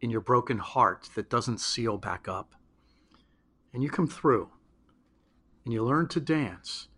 [0.00, 2.54] in your broken heart that doesn't seal back up.
[3.72, 4.50] And you come through
[5.64, 6.88] and you learn to dance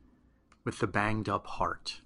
[0.65, 2.01] with the banged up heart.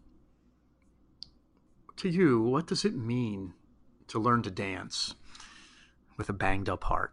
[1.98, 3.54] To you, what does it mean
[4.08, 5.14] to learn to dance
[6.16, 7.12] with a banged up heart?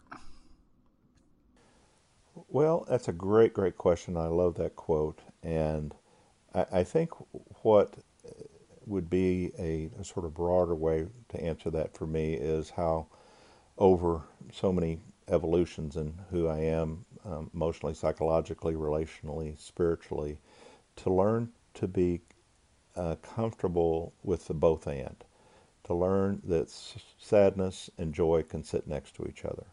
[2.48, 4.18] Well, that's a great, great question.
[4.18, 5.22] I love that quote.
[5.42, 5.94] And
[6.54, 7.12] I, I think
[7.64, 7.96] what
[8.88, 13.08] would be a, a, sort of broader way to answer that for me is how
[13.78, 20.38] over so many evolutions in who I am um, emotionally, psychologically, relationally, spiritually,
[20.98, 22.22] to learn to be
[22.96, 25.24] uh, comfortable with the both and.
[25.86, 26.70] to learn that
[27.20, 29.66] sadness and joy can sit next to each other.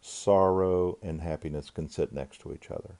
[0.00, 2.96] Sorrow and happiness can sit next to each other.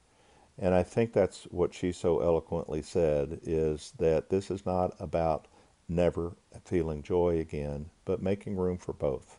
[0.58, 5.46] And I think that's what she so eloquently said is that this is not about
[5.88, 6.32] never
[6.64, 9.38] feeling joy again, but making room for both.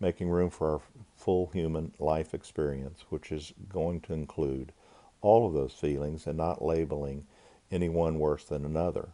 [0.00, 0.80] Making room for our
[1.16, 4.72] full human life experience, which is going to include
[5.20, 7.26] all of those feelings and not labeling
[7.70, 9.08] any one worse than another.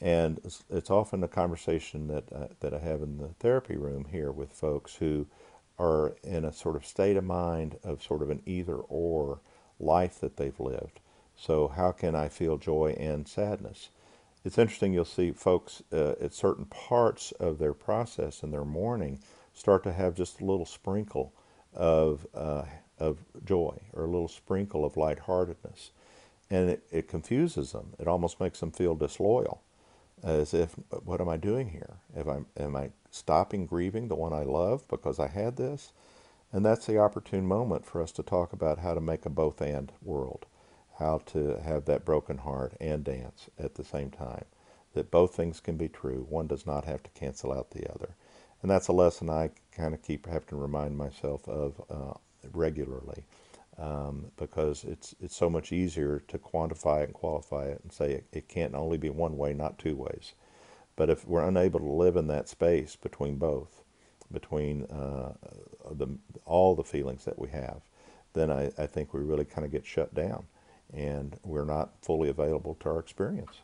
[0.00, 4.06] And it's, it's often a conversation that uh, that I have in the therapy room
[4.10, 5.26] here with folks who
[5.78, 9.40] are in a sort of state of mind of sort of an either or
[9.82, 11.00] life that they've lived.
[11.36, 13.90] So how can I feel joy and sadness?
[14.44, 14.92] It's interesting.
[14.92, 19.20] You'll see folks uh, at certain parts of their process and their mourning
[19.54, 21.32] start to have just a little sprinkle
[21.74, 22.64] of uh,
[22.98, 25.90] of joy or a little sprinkle of lightheartedness,
[26.50, 27.94] and it, it confuses them.
[27.98, 29.60] It almost makes them feel disloyal
[30.22, 31.96] as if, what am I doing here?
[32.14, 35.92] If I'm, am I stopping grieving the one I love because I had this?
[36.52, 39.60] And that's the opportune moment for us to talk about how to make a both
[39.62, 40.46] and world,
[40.98, 44.44] how to have that broken heart and dance at the same time.
[44.94, 46.26] That both things can be true.
[46.28, 48.14] One does not have to cancel out the other.
[48.60, 52.14] And that's a lesson I kind of keep having to remind myself of uh,
[52.52, 53.24] regularly
[53.78, 58.26] um, because it's it's so much easier to quantify and qualify it and say it,
[58.32, 60.34] it can't only be one way, not two ways.
[60.94, 63.81] But if we're unable to live in that space between both,
[64.32, 65.32] between uh,
[65.92, 66.08] the,
[66.44, 67.82] all the feelings that we have,
[68.32, 70.46] then I, I think we really kind of get shut down
[70.92, 73.60] and we're not fully available to our experience.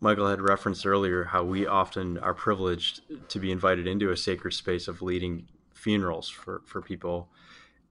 [0.00, 4.52] Michael had referenced earlier how we often are privileged to be invited into a sacred
[4.52, 7.28] space of leading funerals for, for people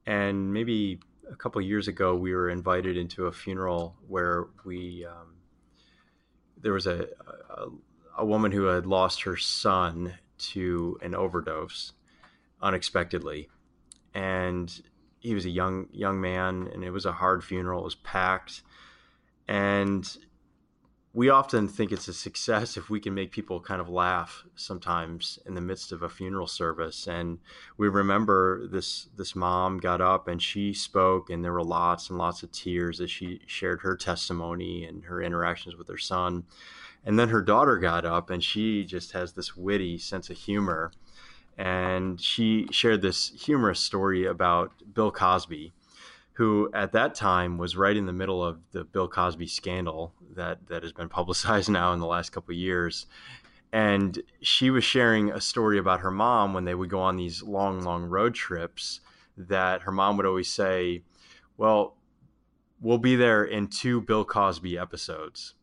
[0.06, 1.00] and maybe
[1.32, 5.36] a couple years ago, we were invited into a funeral where we um,
[6.62, 7.08] there was a,
[7.50, 7.68] a,
[8.20, 10.14] a woman who had lost her son
[10.52, 11.94] to an overdose
[12.62, 13.50] unexpectedly,
[14.14, 14.82] and
[15.20, 17.82] he was a young young man, and it was a hard funeral.
[17.82, 18.64] It was packed,
[19.48, 20.18] and
[21.14, 25.40] we often think it's a success if we can make people kind of laugh sometimes
[25.46, 27.06] in the midst of a funeral service.
[27.06, 27.40] And
[27.78, 32.18] we remember this this mom got up and she spoke and there were lots and
[32.18, 36.46] lots of tears as she shared her testimony and her interactions with her son
[37.06, 40.92] and then her daughter got up and she just has this witty sense of humor
[41.58, 45.74] and she shared this humorous story about Bill Cosby
[46.34, 50.68] who at that time was right in the middle of the Bill Cosby scandal that
[50.68, 53.06] that has been publicized now in the last couple of years.
[53.74, 57.42] And she was sharing a story about her mom when they would go on these
[57.42, 59.00] long, long road trips.
[59.38, 61.04] That her mom would always say,
[61.58, 61.96] "Well,
[62.82, 65.54] we'll be there in two Bill Cosby episodes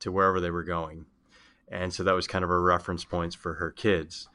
[0.00, 1.06] to wherever they were going."
[1.70, 4.28] And so that was kind of a reference points for her kids.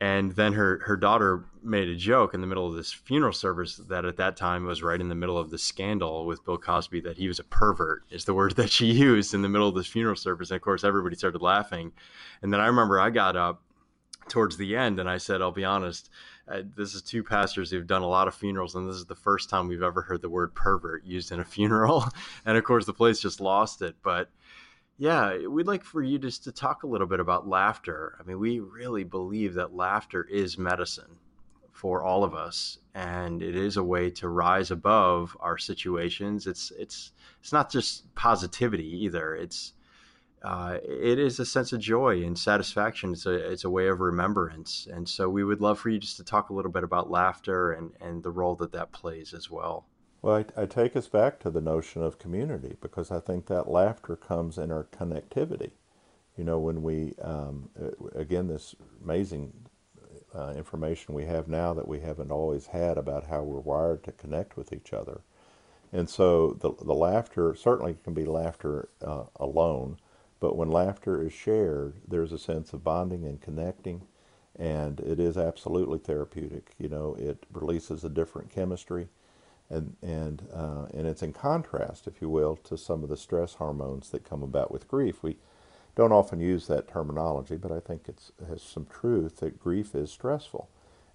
[0.00, 3.76] And then her her daughter made a joke in the middle of this funeral service
[3.88, 7.02] that at that time was right in the middle of the scandal with Bill Cosby
[7.02, 9.76] that he was a pervert is the word that she used in the middle of
[9.76, 10.50] this funeral service.
[10.50, 11.92] And of course everybody started laughing.
[12.42, 13.62] And then I remember I got up
[14.28, 16.10] towards the end and I said I'll be honest
[16.48, 19.14] uh, this is two pastors who've done a lot of funerals and this is the
[19.14, 22.04] first time we've ever heard the word pervert used in a funeral.
[22.44, 23.94] And of course the place just lost it.
[24.02, 24.30] But
[25.02, 28.16] yeah, we'd like for you just to talk a little bit about laughter.
[28.20, 31.18] I mean, we really believe that laughter is medicine
[31.72, 36.46] for all of us, and it is a way to rise above our situations.
[36.46, 37.10] It's it's
[37.40, 39.34] it's not just positivity either.
[39.34, 39.72] It's
[40.44, 43.10] uh, it is a sense of joy and satisfaction.
[43.10, 46.18] It's a it's a way of remembrance, and so we would love for you just
[46.18, 49.50] to talk a little bit about laughter and and the role that that plays as
[49.50, 49.84] well.
[50.22, 53.68] Well, I, I, take us back to the notion of community because I think that
[53.68, 55.72] laughter comes in our connectivity.
[56.36, 57.68] You know, when we, um,
[58.14, 59.52] again, this amazing
[60.34, 64.12] uh, information we have now that we haven't always had about how we're wired to
[64.12, 65.22] connect with each other.
[65.92, 69.98] And so the, the laughter certainly can be laughter uh, alone,
[70.40, 74.02] but when laughter is shared, there's a sense of bonding and connecting,
[74.56, 76.72] and it is absolutely therapeutic.
[76.78, 79.08] You know, it releases a different chemistry
[79.72, 83.54] and and uh, and it's in contrast, if you will, to some of the stress
[83.54, 85.22] hormones that come about with grief.
[85.22, 85.38] We
[85.96, 90.10] don't often use that terminology, but I think it has some truth that grief is
[90.12, 90.68] stressful,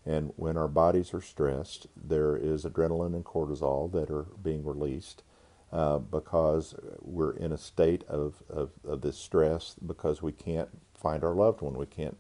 [0.06, 5.24] and when our bodies are stressed, there is adrenaline and cortisol that are being released.
[5.70, 11.26] Uh, because we're in a state of, of, of this stress because we can't find
[11.26, 12.18] our loved one we can't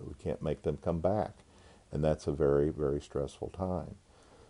[0.00, 1.32] we can't make them come back
[1.92, 3.96] and that's a very very stressful time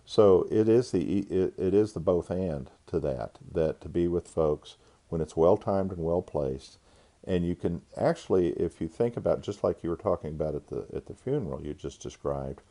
[0.07, 4.09] so it is the it, it is the both and to that that to be
[4.09, 4.76] with folks
[5.11, 6.78] when it's well timed and well placed,
[7.24, 10.68] And you can actually, if you think about, just like you were talking about at
[10.68, 12.62] the at the funeral you just described,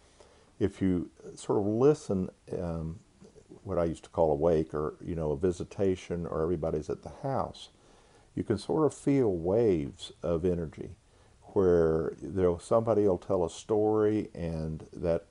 [0.60, 3.00] if you sort of listen, um,
[3.64, 7.04] what I used to call a wake, or you know, a visitation, or everybody's at
[7.04, 7.70] the house,
[8.36, 10.92] you can sort of feel waves of energy,
[11.54, 15.26] where there somebody will tell a story, and that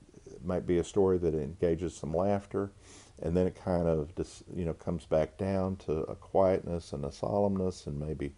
[0.45, 2.71] might be a story that engages some laughter,
[3.21, 4.11] and then it kind of
[4.53, 8.33] you know comes back down to a quietness and a solemnness, and maybe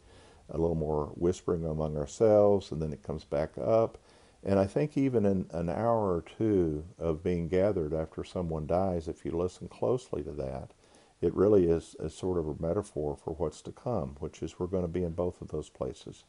[0.49, 3.97] a little more whispering among ourselves, and then it comes back up.
[4.43, 9.07] And I think even in an hour or two of being gathered after someone dies,
[9.07, 10.71] if you listen closely to that,
[11.19, 14.67] it really is, is sort of a metaphor for what's to come, which is we're
[14.67, 16.23] going to be in both of those places.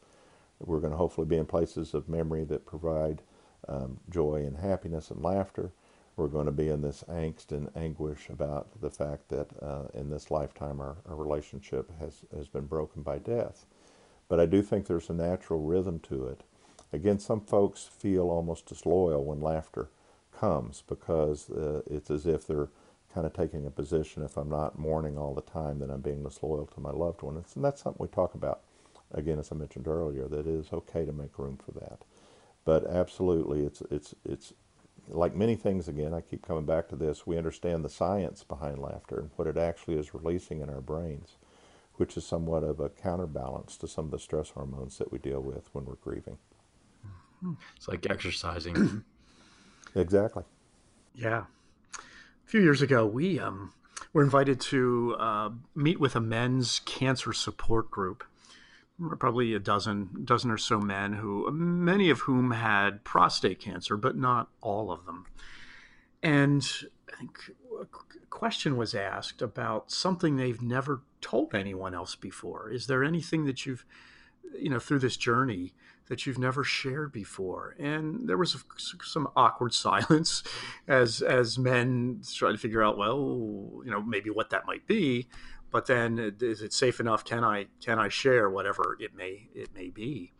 [0.59, 3.21] We're going to hopefully be in places of memory that provide
[3.67, 5.71] um, joy and happiness and laughter.
[6.15, 10.09] We're going to be in this angst and anguish about the fact that uh, in
[10.09, 13.65] this lifetime our, our relationship has, has been broken by death.
[14.27, 16.43] But I do think there's a natural rhythm to it.
[16.91, 19.89] Again, some folks feel almost disloyal when laughter
[20.37, 22.69] comes because uh, it's as if they're
[23.13, 26.23] kind of taking a position if I'm not mourning all the time that I'm being
[26.23, 27.43] disloyal to my loved one.
[27.55, 28.61] And that's something we talk about,
[29.13, 32.03] again, as I mentioned earlier, that it is okay to make room for that.
[32.65, 34.53] But absolutely, it's, it's, it's
[35.07, 38.79] like many things, again, I keep coming back to this, we understand the science behind
[38.79, 41.37] laughter and what it actually is releasing in our brains
[41.99, 45.41] which is somewhat of a counterbalance to some of the stress hormones that we deal
[45.41, 46.37] with when we're grieving.
[47.75, 49.03] It's like exercising.
[49.95, 50.43] exactly.
[51.13, 51.43] Yeah.
[51.97, 52.01] A
[52.45, 53.73] few years ago, we um,
[54.13, 58.23] were invited to uh, meet with a men's cancer support group.
[59.17, 64.17] Probably a dozen, dozen or so men who, many of whom had prostate cancer, but
[64.17, 65.25] not all of them.
[66.21, 66.67] And
[67.11, 67.85] I think a
[68.29, 72.69] question was asked about something they've never told anyone else before.
[72.69, 73.85] Is there anything that you've,
[74.57, 75.73] you know, through this journey
[76.07, 77.75] that you've never shared before?
[77.79, 80.43] And there was some awkward silence
[80.87, 85.27] as as men try to figure out, well, you know, maybe what that might be.
[85.71, 87.23] But then, is it safe enough?
[87.23, 90.33] Can I can I share whatever it may it may be?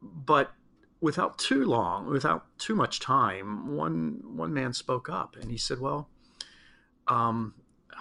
[0.00, 0.52] But
[1.00, 5.78] without too long, without too much time, one one man spoke up and he said,
[5.78, 6.08] "Well,
[7.06, 7.54] um,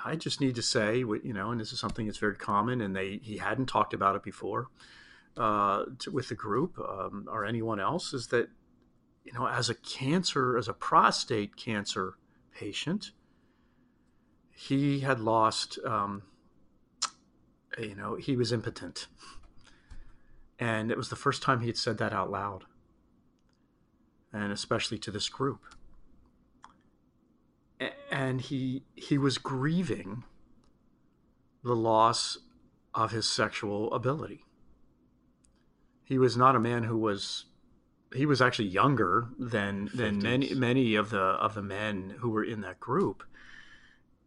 [0.03, 2.95] I just need to say, you know, and this is something that's very common, and
[2.95, 4.67] they he hadn't talked about it before
[5.37, 8.49] uh, to, with the group um, or anyone else, is that
[9.23, 12.15] you know, as a cancer, as a prostate cancer
[12.53, 13.11] patient,
[14.51, 16.23] he had lost, um,
[17.77, 19.07] you know, he was impotent,
[20.59, 22.65] and it was the first time he had said that out loud
[24.33, 25.65] and especially to this group.
[28.11, 30.23] And he he was grieving
[31.63, 32.37] the loss
[32.93, 34.45] of his sexual ability.
[36.03, 37.45] He was not a man who was
[38.13, 39.93] he was actually younger than 50s.
[39.93, 43.23] than many many of the of the men who were in that group.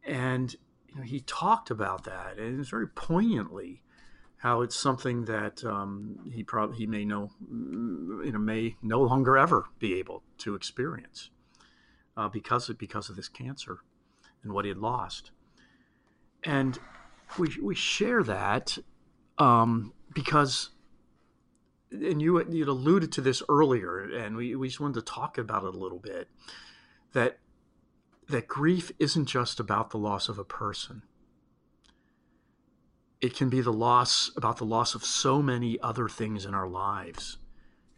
[0.03, 0.55] And
[0.95, 3.83] you know, he talked about that and it was very poignantly
[4.45, 9.39] how it's something that um, he probably he may know you know may no longer
[9.39, 11.31] ever be able to experience
[12.17, 13.79] uh, because of because of this cancer
[14.43, 15.31] and what he had lost,
[16.45, 16.79] and
[17.39, 18.77] we we share that
[19.39, 20.71] um, because
[21.91, 25.65] and you you alluded to this earlier, and we, we just wanted to talk about
[25.65, 26.29] it a little bit
[27.15, 27.39] that
[28.29, 31.03] that grief isn't just about the loss of a person
[33.25, 36.69] it can be the loss about the loss of so many other things in our
[36.69, 37.39] lives.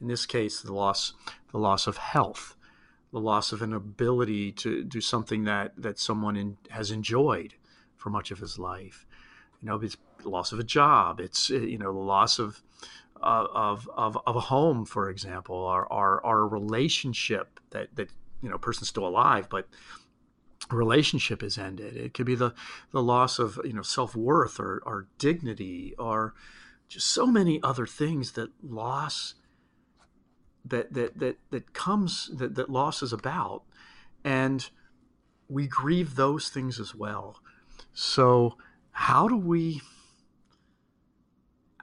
[0.00, 1.14] In this case, the loss
[1.50, 2.54] the loss of health,
[3.12, 7.54] the loss of an ability to do something that that someone in, has enjoyed
[7.96, 9.04] for much of his life.
[9.60, 11.18] You know, it's loss of a job.
[11.18, 12.62] It's you know the loss of
[13.20, 18.10] uh, of, of, of a home, for example, or, or, or a relationship that, that
[18.42, 19.66] you know person's still alive, but
[20.70, 21.96] relationship is ended.
[21.96, 22.54] It could be the,
[22.92, 26.34] the loss of you know self worth or, or dignity or
[26.88, 29.34] just so many other things that loss
[30.64, 33.62] that that that that comes that, that loss is about.
[34.24, 34.68] And
[35.48, 37.40] we grieve those things as well.
[37.92, 38.56] So
[38.90, 39.80] how do we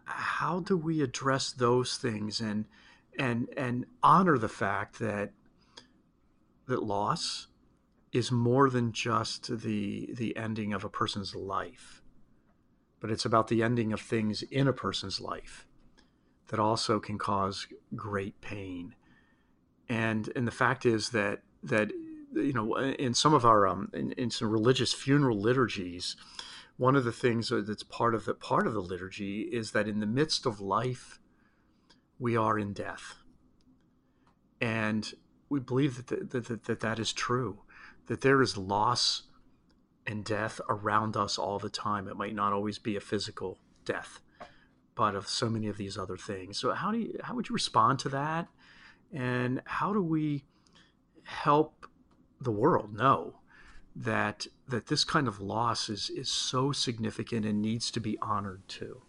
[0.05, 2.65] how do we address those things and
[3.17, 5.31] and and honor the fact that
[6.67, 7.47] that loss
[8.13, 12.01] is more than just the the ending of a person's life,
[12.99, 15.65] but it's about the ending of things in a person's life
[16.49, 18.95] that also can cause great pain.
[19.89, 21.91] And and the fact is that that
[22.31, 26.15] you know in some of our um, in, in some religious funeral liturgies,
[26.77, 29.99] one of the things that's part of the part of the liturgy is that in
[29.99, 31.19] the midst of life,
[32.19, 33.15] we are in death,
[34.61, 35.13] and
[35.49, 37.59] we believe that that, that, that, that is true,
[38.07, 39.23] that there is loss
[40.05, 42.07] and death around us all the time.
[42.07, 44.19] It might not always be a physical death,
[44.95, 46.57] but of so many of these other things.
[46.57, 48.47] So how do you, how would you respond to that?
[49.13, 50.43] And how do we
[51.23, 51.87] help
[52.41, 53.39] the world know
[53.95, 58.67] that that this kind of loss is is so significant and needs to be honored
[58.67, 59.01] too?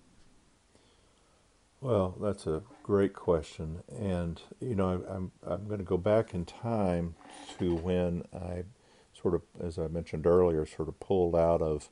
[1.80, 6.44] Well, that's a great question, and you know, I'm I'm going to go back in
[6.44, 7.14] time
[7.58, 8.64] to when I
[9.24, 11.88] sort of, as I mentioned earlier, sort of pulled out of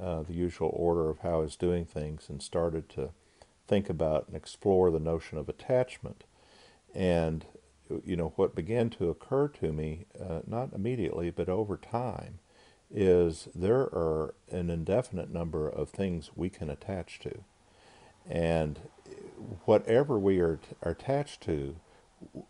[0.00, 3.10] uh, the usual order of how I was doing things and started to
[3.68, 6.24] think about and explore the notion of attachment.
[6.94, 7.44] And,
[8.02, 12.38] you know, what began to occur to me, uh, not immediately, but over time,
[12.90, 17.44] is there are an indefinite number of things we can attach to.
[18.26, 18.80] And
[19.66, 21.76] whatever we are, are attached to,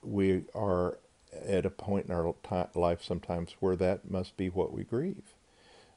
[0.04, 0.98] we are
[1.46, 2.34] at a point in our
[2.74, 5.34] life sometimes where that must be what we grieve.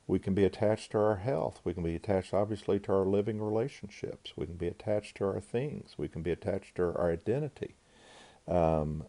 [0.06, 1.62] We can be attached to our health.
[1.64, 4.34] We can be attached, obviously, to our living relationships.
[4.36, 5.96] We can be attached to our things.
[5.98, 7.76] We can be attached to our identity.
[8.46, 9.06] Um,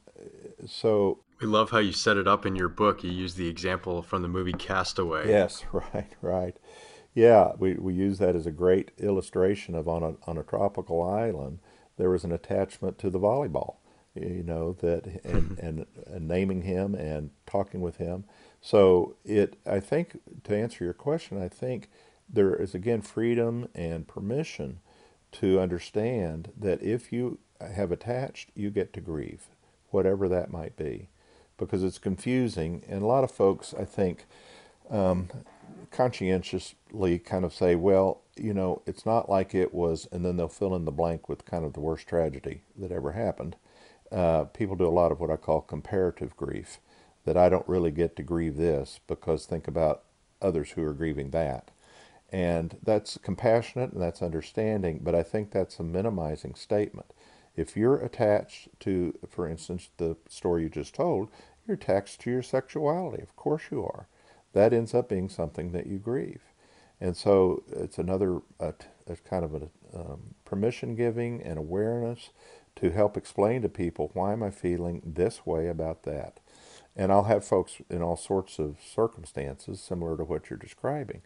[0.64, 3.03] so we love how you set it up in your book.
[3.03, 5.29] You use the example from the movie Castaway.
[5.29, 6.57] Yes, right, right.
[7.12, 11.03] Yeah, we, we use that as a great illustration of on a on a tropical
[11.03, 11.59] island
[11.97, 13.77] there was an attachment to the volleyball
[14.14, 18.24] you know that and, and, and naming him and talking with him.
[18.60, 21.88] So it i think to answer your question i think
[22.28, 24.80] there is again freedom and permission
[25.32, 29.48] to understand that if you have attached you get to grieve
[29.90, 31.08] whatever that might be
[31.56, 32.82] because it's confusing.
[32.88, 34.24] And a lot of folks i think
[34.90, 35.28] um,
[35.90, 40.48] conscientiously kind of say well you know it's not like it was and then they'll
[40.48, 43.56] fill in the blank with kind of the worst tragedy that ever happened
[44.12, 46.78] uh, people do a lot of what I call comparative grief,
[47.24, 50.02] that I don't really get to grieve this because think about
[50.42, 51.70] others who are grieving that.
[52.30, 57.12] And that's compassionate and that's understanding, but I think that's a minimizing statement.
[57.57, 61.28] If you're attached to, for instance, the story you just told,
[61.66, 63.22] you're attached to your sexuality.
[63.22, 64.09] Of course you are.
[64.52, 66.42] That ends up being something that you grieve.
[67.00, 68.40] And so it's another
[69.28, 72.30] kind of a um, permission giving and awareness
[72.77, 76.41] to help explain to people why am I feeling this way about that.
[76.97, 81.22] And I'll have folks in all sorts of circumstances similar to what you're describing.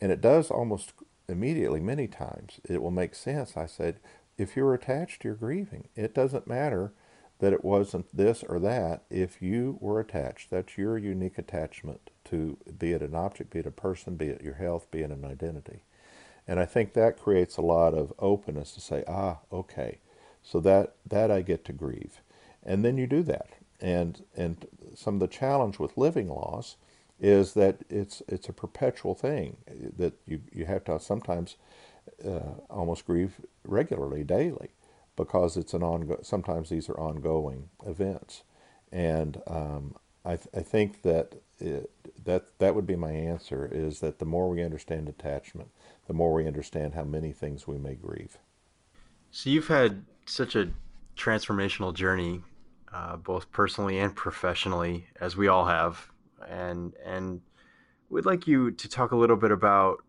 [0.00, 0.92] And it does almost
[1.28, 3.56] immediately, many times, it will make sense.
[3.56, 4.00] I said,
[4.38, 5.88] if you're attached, you're grieving.
[5.94, 6.92] It doesn't matter
[7.40, 9.02] that it wasn't this or that.
[9.10, 13.66] If you were attached, that's your unique attachment to be it an object, be it
[13.66, 15.84] a person, be it your health, be it an identity.
[16.46, 19.98] And I think that creates a lot of openness to say, ah, okay,
[20.42, 22.20] so that that I get to grieve,
[22.62, 23.48] and then you do that.
[23.80, 26.76] And and some of the challenge with living loss
[27.18, 29.58] is that it's it's a perpetual thing
[29.96, 31.56] that you you have to sometimes
[32.24, 34.70] uh, almost grieve regularly, daily,
[35.16, 36.20] because it's an ongoing.
[36.22, 38.42] Sometimes these are ongoing events,
[38.90, 41.90] and um, I th- I think that it,
[42.24, 45.70] that that would be my answer is that the more we understand attachment,
[46.06, 48.38] the more we understand how many things we may grieve.
[49.30, 50.70] So you've had such a
[51.16, 52.42] transformational journey,
[52.92, 56.10] uh, both personally and professionally, as we all have,
[56.48, 57.40] and and
[58.08, 60.02] we'd like you to talk a little bit about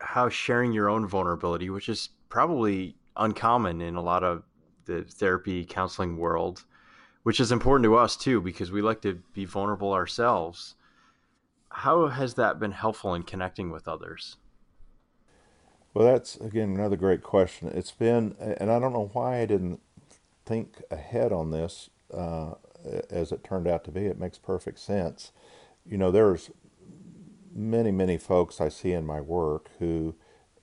[0.00, 4.42] how sharing your own vulnerability, which is probably uncommon in a lot of
[4.86, 6.64] the therapy counseling world,
[7.22, 10.74] which is important to us too because we like to be vulnerable ourselves.
[11.70, 14.36] How has that been helpful in connecting with others?
[15.94, 17.68] Well, that's again another great question.
[17.68, 19.80] It's been, and I don't know why I didn't
[20.44, 22.54] think ahead on this uh,
[23.10, 24.06] as it turned out to be.
[24.06, 25.30] It makes perfect sense.
[25.86, 26.50] You know, there's
[27.54, 30.16] many, many folks I see in my work who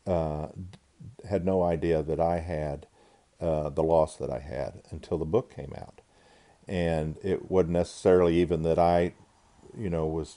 [0.06, 0.48] uh,
[1.30, 2.88] had no idea that I had
[3.40, 6.02] uh, the loss that I had until the book came out.
[6.68, 9.14] And it wasn't necessarily even that I,
[9.78, 10.36] you know, was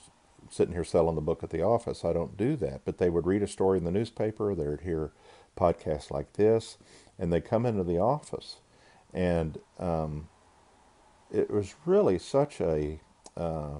[0.49, 2.05] sitting here selling the book at the office.
[2.05, 2.81] I don't do that.
[2.85, 5.11] But they would read a story in the newspaper, they'd hear
[5.57, 6.77] podcasts like this,
[7.17, 8.57] and they'd come into the office.
[9.13, 10.27] And um,
[11.31, 12.99] it was really such a,
[13.37, 13.77] uh,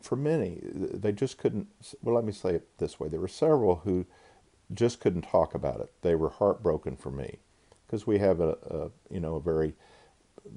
[0.00, 1.68] for many, they just couldn't,
[2.02, 3.08] well, let me say it this way.
[3.08, 4.06] There were several who
[4.72, 5.92] just couldn't talk about it.
[6.02, 7.38] They were heartbroken for me
[7.86, 9.74] because we have a, a, you know, a very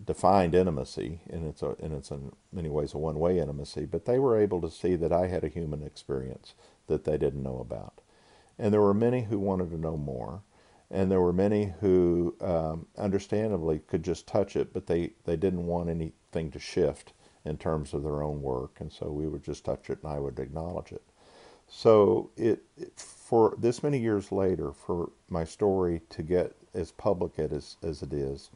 [0.05, 3.85] defined intimacy, and it's a and it's in many ways a one-way intimacy.
[3.85, 6.53] But they were able to see that I had a human experience
[6.87, 8.01] that they didn't know about,
[8.59, 10.43] And there were many who wanted to know more.
[10.91, 15.65] And there were many who, um, understandably, could just touch it, but they, they didn't
[15.65, 17.13] want anything to shift
[17.45, 18.77] in terms of their own work.
[18.79, 21.03] And so we would just touch it and I would acknowledge it.
[21.67, 27.39] So it, it for this many years later, for my story to get as public
[27.39, 28.51] as, as it is,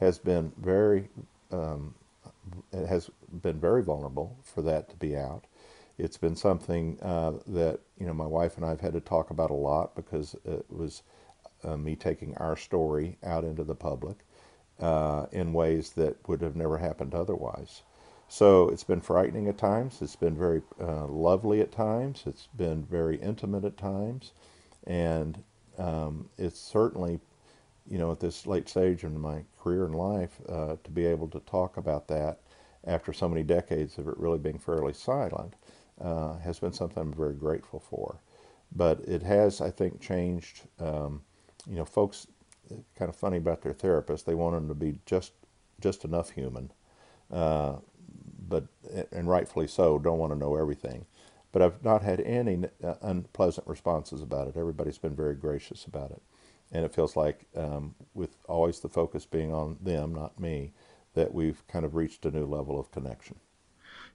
[0.00, 1.08] has been very
[1.52, 1.94] um,
[2.72, 3.10] it has
[3.42, 5.44] been very vulnerable for that to be out.
[5.98, 9.30] It's been something uh, that you know my wife and I have had to talk
[9.30, 11.02] about a lot because it was
[11.62, 14.18] uh, me taking our story out into the public
[14.80, 17.82] uh, in ways that would have never happened otherwise.
[18.28, 20.02] So it's been frightening at times.
[20.02, 22.24] It's been very uh, lovely at times.
[22.26, 24.32] It's been very intimate at times,
[24.86, 25.42] and
[25.78, 27.20] um, it's certainly
[27.88, 31.28] you know, at this late stage in my career and life, uh, to be able
[31.28, 32.40] to talk about that
[32.86, 35.54] after so many decades of it really being fairly silent
[36.00, 38.20] uh, has been something I'm very grateful for.
[38.74, 40.62] But it has, I think, changed.
[40.80, 41.22] Um,
[41.68, 42.26] you know, folks,
[42.70, 44.26] uh, kind of funny about their therapist.
[44.26, 45.32] They want them to be just
[45.80, 46.70] just enough human,
[47.30, 47.76] uh,
[48.48, 48.66] but
[49.12, 49.98] and rightfully so.
[49.98, 51.06] Don't want to know everything.
[51.52, 54.56] But I've not had any uh, unpleasant responses about it.
[54.56, 56.20] Everybody's been very gracious about it
[56.72, 60.72] and it feels like um, with always the focus being on them, not me,
[61.14, 63.36] that we've kind of reached a new level of connection.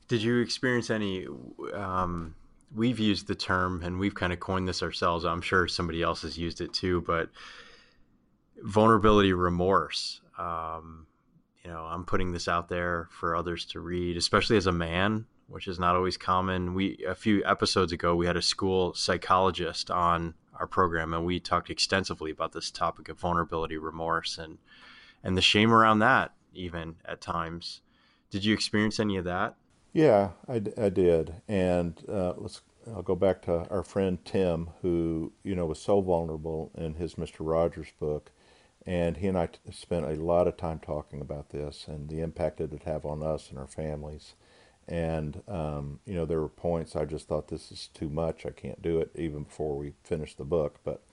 [0.07, 1.27] Did you experience any?
[1.73, 2.35] Um,
[2.75, 5.25] we've used the term, and we've kind of coined this ourselves.
[5.25, 7.29] I'm sure somebody else has used it too, but
[8.61, 10.21] vulnerability remorse.
[10.37, 11.07] Um,
[11.63, 15.25] you know, I'm putting this out there for others to read, especially as a man,
[15.47, 16.73] which is not always common.
[16.73, 21.39] We a few episodes ago we had a school psychologist on our program, and we
[21.39, 24.57] talked extensively about this topic of vulnerability, remorse, and
[25.23, 27.81] and the shame around that, even at times.
[28.29, 29.55] Did you experience any of that?
[29.93, 32.61] Yeah, I, I did, and uh, let's.
[32.95, 37.17] I'll go back to our friend Tim, who you know was so vulnerable in his
[37.17, 38.31] Mister Rogers book,
[38.85, 42.61] and he and I spent a lot of time talking about this and the impact
[42.61, 44.35] it would have on us and our families.
[44.89, 48.43] And, um, you know, there were points I just thought this is too much.
[48.45, 50.79] I can't do it even before we finished the book.
[50.83, 51.03] But,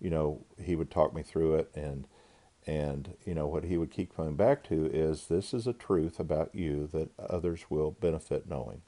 [0.00, 1.70] you know, he would talk me through it.
[1.72, 2.08] And,
[2.66, 6.18] and, you know, what he would keep coming back to is this is a truth
[6.18, 8.82] about you that others will benefit knowing.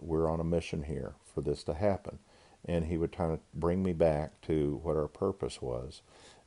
[0.00, 2.20] We're on a mission here for this to happen.
[2.64, 6.02] And he would kind of bring me back to what our purpose was.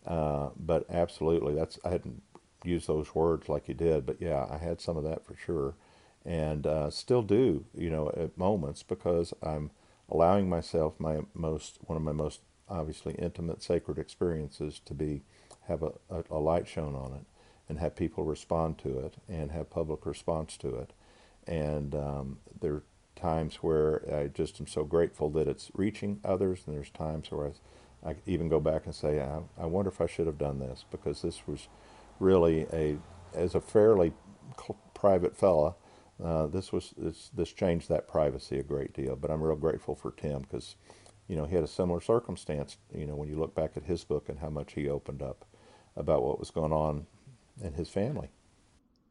[0.07, 2.21] Uh, but absolutely, that's I hadn't
[2.63, 5.75] used those words like you did, but yeah, I had some of that for sure
[6.26, 9.72] and uh, still do, you know, at moments because I'm
[10.09, 15.24] allowing myself my most one of my most obviously intimate sacred experiences to be
[15.67, 17.26] have a, a, a light shown on it
[17.69, 20.91] and have people respond to it and have public response to it.
[21.47, 22.84] And um, there are
[23.15, 27.51] times where I just am so grateful that it's reaching others, and there's times where
[28.03, 30.59] I, I even go back and say, I, I wonder if I should have done
[30.59, 31.67] this because this was
[32.19, 32.97] really a,
[33.34, 34.13] as a fairly
[34.93, 35.76] private fella,
[36.24, 39.15] uh, this was this this changed that privacy a great deal.
[39.15, 40.76] But I'm real grateful for Tim because,
[41.28, 42.78] you know, he had a similar circumstance.
[42.93, 45.45] You know, when you look back at his book and how much he opened up
[45.95, 47.07] about what was going on
[47.61, 48.30] in his family.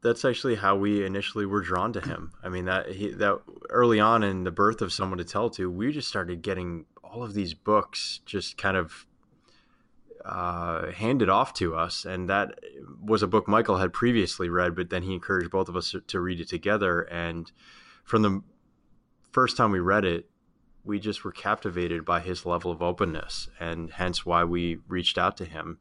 [0.03, 2.31] That's actually how we initially were drawn to him.
[2.43, 3.39] I mean that he, that
[3.69, 7.23] early on in the birth of someone to tell to, we just started getting all
[7.23, 9.05] of these books just kind of
[10.25, 12.59] uh, handed off to us, and that
[13.01, 16.19] was a book Michael had previously read, but then he encouraged both of us to
[16.19, 17.01] read it together.
[17.01, 17.51] And
[18.03, 18.41] from the
[19.31, 20.29] first time we read it,
[20.83, 25.37] we just were captivated by his level of openness, and hence why we reached out
[25.37, 25.77] to him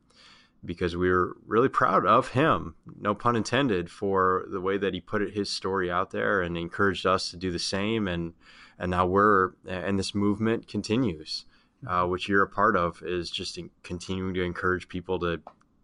[0.64, 5.00] because we were really proud of him, no pun intended, for the way that he
[5.00, 8.06] put his story out there and encouraged us to do the same.
[8.06, 8.34] And
[8.78, 11.44] and now we're and this movement continues
[11.86, 15.40] uh, which you're a part of, is just continuing to encourage people to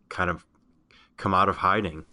[0.08, 0.44] kind of
[1.16, 2.04] come out of hiding.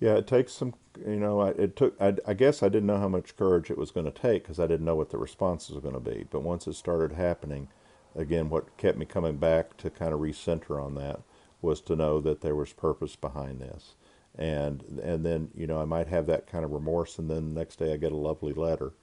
[0.00, 0.74] Yeah, it takes some,
[1.06, 3.92] you know, it took, I, I guess I didn't know how much courage it was
[3.92, 6.26] going to take because I didn't know what the responses were going to be.
[6.28, 7.68] But once it started happening,
[8.16, 11.20] again, what kept me coming back to kind of recenter on that
[11.60, 13.94] was to know that there was purpose behind this.
[14.34, 17.60] And, and then, you know, I might have that kind of remorse and then the
[17.60, 18.94] next day I get a lovely letter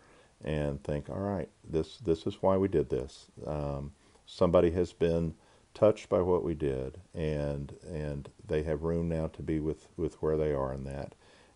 [0.43, 3.29] and think, all right, this this is why we did this.
[3.45, 3.91] Um,
[4.25, 5.33] somebody has been
[5.73, 10.21] touched by what we did, and and they have room now to be with with
[10.21, 11.15] where they are in that.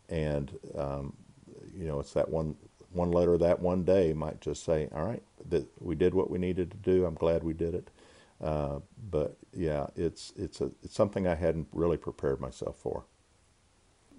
[0.09, 1.13] And um,
[1.73, 2.55] you know, it's that one
[2.91, 6.37] one letter that one day might just say, all right, that we did what we
[6.37, 7.05] needed to do.
[7.05, 7.89] I'm glad we did it.
[8.41, 8.79] Uh,
[9.09, 13.05] but yeah, it's it's a it's something I hadn't really prepared myself for.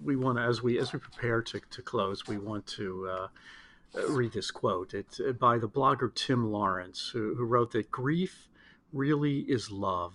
[0.03, 3.07] We want to, as we as we prepare to to close, we want to.
[3.07, 3.27] Uh,
[4.09, 4.93] read this quote.
[4.93, 8.47] It's uh, by the blogger Tim Lawrence, who, who wrote that grief
[8.91, 10.13] really is love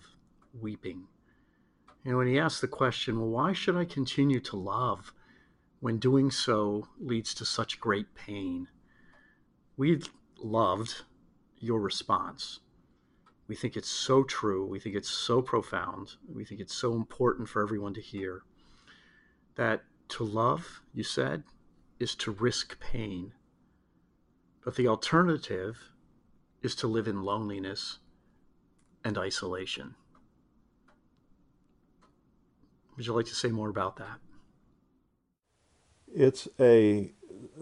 [0.59, 1.07] weeping?
[2.05, 5.13] And when he asked the question, well, why should I continue to love
[5.81, 8.69] when doing so leads to such great pain?
[9.77, 10.01] We
[10.39, 11.03] loved
[11.59, 12.61] your response.
[13.49, 14.65] We think it's so true.
[14.65, 16.15] We think it's so profound.
[16.33, 18.43] We think it's so important for everyone to hear
[19.57, 21.43] that to love, you said,
[21.99, 23.33] is to risk pain.
[24.65, 25.79] But the alternative
[26.63, 27.99] is to live in loneliness
[29.05, 29.95] and isolation.
[32.97, 34.19] Would you like to say more about that?
[36.15, 37.13] It's a,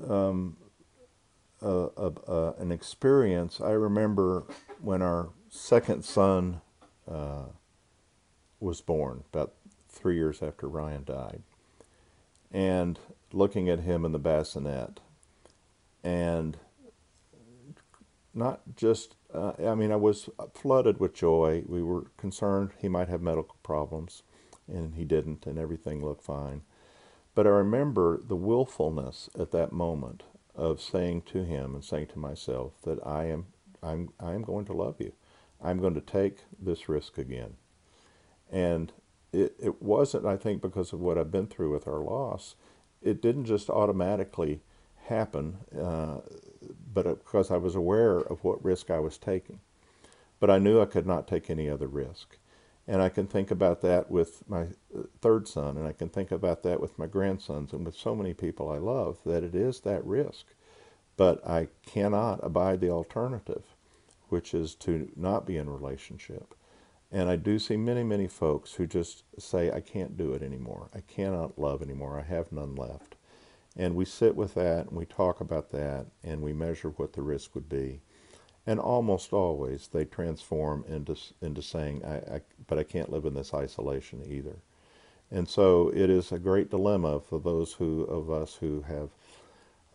[0.08, 0.56] um,
[1.62, 3.60] a, a, a, an experience.
[3.60, 4.46] I remember
[4.80, 6.60] when our second son
[7.06, 7.44] uh,
[8.58, 9.54] was born, about
[9.88, 11.42] three years after Ryan died,
[12.50, 12.98] and
[13.32, 15.00] looking at him in the bassinet,
[16.02, 16.56] and
[18.38, 21.64] not just, uh, I mean, I was flooded with joy.
[21.66, 24.22] We were concerned he might have medical problems,
[24.66, 26.62] and he didn't, and everything looked fine.
[27.34, 30.22] But I remember the willfulness at that moment
[30.54, 33.46] of saying to him and saying to myself that I am,
[33.82, 35.12] I'm, I am going to love you.
[35.62, 37.54] I'm going to take this risk again.
[38.50, 38.92] And
[39.32, 42.54] it, it wasn't, I think, because of what I've been through with our loss.
[43.02, 44.62] It didn't just automatically
[45.06, 46.18] happen, uh,
[46.92, 49.60] but because I was aware of what risk I was taking.
[50.40, 52.36] But I knew I could not take any other risk.
[52.86, 54.62] And I can think about that with my
[54.96, 58.14] uh, third son, and I can think about that with my grandsons, and with so
[58.14, 60.46] many people I love, that it is that risk.
[61.16, 63.64] But I cannot abide the alternative
[64.28, 66.54] which is to not be in relationship.
[67.10, 70.90] And I do see many, many folks who just say, I can't do it anymore.
[70.94, 72.18] I cannot love anymore.
[72.18, 73.14] I have none left.
[73.78, 77.22] And we sit with that and we talk about that and we measure what the
[77.22, 78.00] risk would be.
[78.66, 83.34] And almost always they transform into, into saying, I, I, but I can't live in
[83.34, 84.56] this isolation either.
[85.30, 89.10] And so it is a great dilemma for those who, of us who have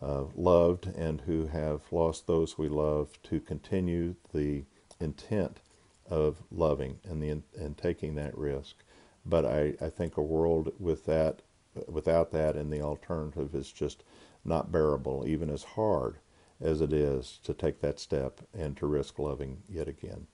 [0.00, 4.64] uh, loved and who have lost those we love to continue the
[5.00, 5.60] intent
[6.08, 8.76] of loving and the and taking that risk.
[9.24, 11.42] But I, I think a world with that
[11.88, 14.04] without that and the alternative is just
[14.44, 16.18] not bearable, even as hard
[16.60, 20.26] as it is to take that step and to risk loving yet again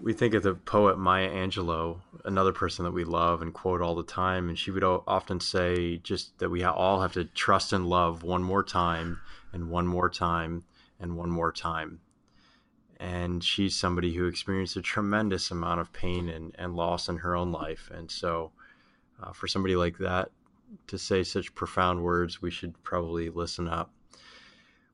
[0.00, 3.94] we think of the poet Maya Angelou, another person that we love and quote all
[3.94, 7.86] the time, and she would often say just that we all have to trust and
[7.86, 9.20] love one more time
[9.52, 10.64] and one more time
[10.98, 12.00] and one more time.
[12.98, 17.36] And she's somebody who experienced a tremendous amount of pain and, and loss in her
[17.36, 17.90] own life.
[17.92, 18.52] And so,
[19.22, 20.30] uh, for somebody like that
[20.86, 23.92] to say such profound words, we should probably listen up.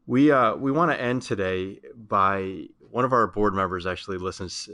[0.07, 4.69] We uh, we want to end today by one of our board members actually listens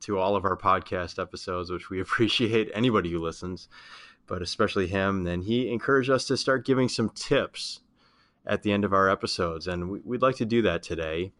[0.00, 3.68] to all of our podcast episodes, which we appreciate anybody who listens,
[4.26, 5.24] but especially him.
[5.24, 7.80] Then he encouraged us to start giving some tips
[8.46, 11.32] at the end of our episodes, and we, would like to do that today.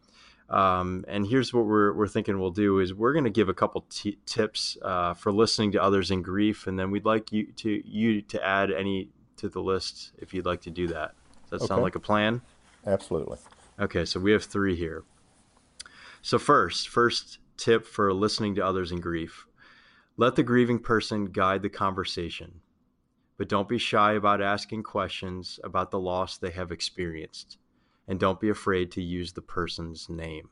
[0.48, 3.54] Um, and here's what we're, we're thinking we'll do is we're going to give a
[3.54, 7.46] couple t- tips uh, for listening to others in grief, and then we'd like you
[7.52, 11.14] to you to add any to the list if you'd like to do that.
[11.42, 11.66] Does that okay.
[11.66, 12.42] sound like a plan?
[12.86, 13.38] Absolutely.
[13.80, 15.02] Okay, so we have three here.
[16.22, 19.46] So first, first tip for listening to others in grief
[20.18, 22.60] let the grieving person guide the conversation,
[23.36, 27.58] but don't be shy about asking questions about the loss they have experienced,
[28.08, 30.48] and don't be afraid to use the person's name.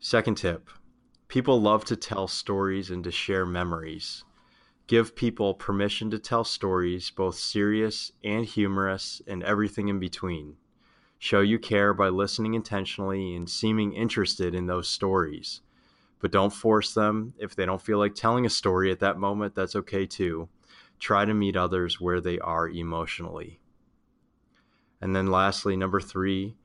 [0.00, 0.70] Second tip
[1.28, 4.24] people love to tell stories and to share memories.
[4.86, 10.56] Give people permission to tell stories, both serious and humorous, and everything in between.
[11.18, 15.60] Show you care by listening intentionally and seeming interested in those stories.
[16.20, 17.34] But don't force them.
[17.38, 20.48] If they don't feel like telling a story at that moment, that's okay too.
[20.98, 23.60] Try to meet others where they are emotionally.
[25.00, 26.56] And then, lastly, number three,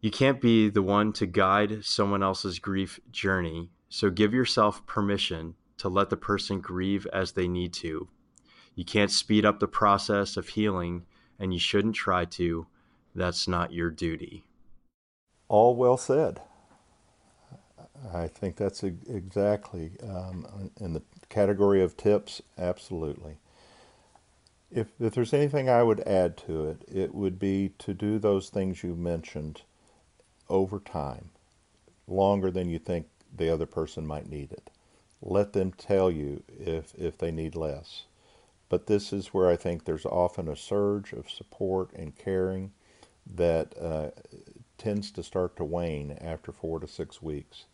[0.00, 3.70] you can't be the one to guide someone else's grief journey.
[3.88, 8.08] So give yourself permission to let the person grieve as they need to.
[8.74, 11.04] You can't speed up the process of healing,
[11.38, 12.66] and you shouldn't try to
[13.14, 14.44] that's not your duty.
[15.48, 16.40] All well said.
[18.12, 22.42] I think that's exactly um, in the category of tips.
[22.58, 23.36] Absolutely.
[24.74, 28.48] If if there's anything I would add to it, it would be to do those
[28.48, 29.62] things you mentioned
[30.48, 31.30] over time,
[32.08, 33.06] longer than you think
[33.36, 34.70] the other person might need it.
[35.20, 38.04] Let them tell you if if they need less.
[38.68, 42.72] But this is where I think there's often a surge of support and caring
[43.26, 44.10] that uh,
[44.78, 47.66] tends to start to wane after four to six weeks.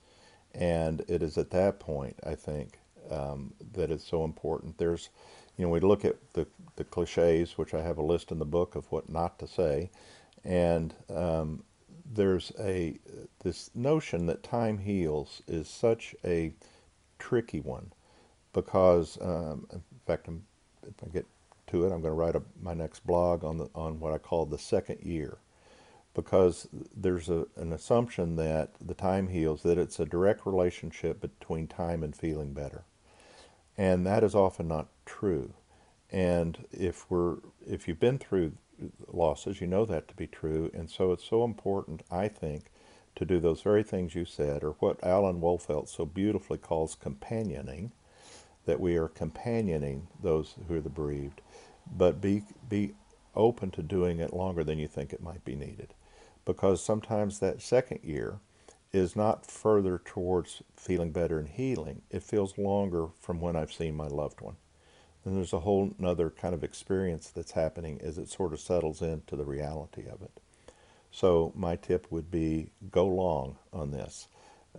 [0.54, 2.80] And it is at that point, I think,
[3.10, 4.78] um, that it's so important.
[4.78, 5.08] There's,
[5.58, 6.46] you know, we look at the,
[6.76, 9.90] the cliches, which I have a list in the book of what not to say,
[10.44, 11.64] and um,
[12.14, 12.98] there's a
[13.42, 16.52] this notion that time heals is such a
[17.18, 17.92] tricky one
[18.52, 20.44] because, um, in fact, I'm,
[20.86, 21.26] if I get
[21.68, 24.18] to it, I'm going to write a, my next blog on the on what I
[24.18, 25.38] call the second year,
[26.14, 31.66] because there's a, an assumption that the time heals that it's a direct relationship between
[31.66, 32.84] time and feeling better,
[33.78, 35.54] and that is often not true.
[36.10, 38.52] And if we're if you've been through
[39.06, 42.64] losses, you know that to be true, and so it's so important, I think,
[43.16, 47.92] to do those very things you said, or what Alan Wolfelt so beautifully calls companioning,
[48.66, 51.40] that we are companioning those who are the bereaved,
[51.96, 52.94] but be be
[53.34, 55.94] open to doing it longer than you think it might be needed,
[56.44, 58.40] because sometimes that second year
[58.92, 62.02] is not further towards feeling better and healing.
[62.10, 64.56] It feels longer from when I've seen my loved one.
[65.24, 69.02] And there's a whole other kind of experience that's happening as it sort of settles
[69.02, 70.40] into the reality of it.
[71.10, 74.28] So my tip would be go long on this.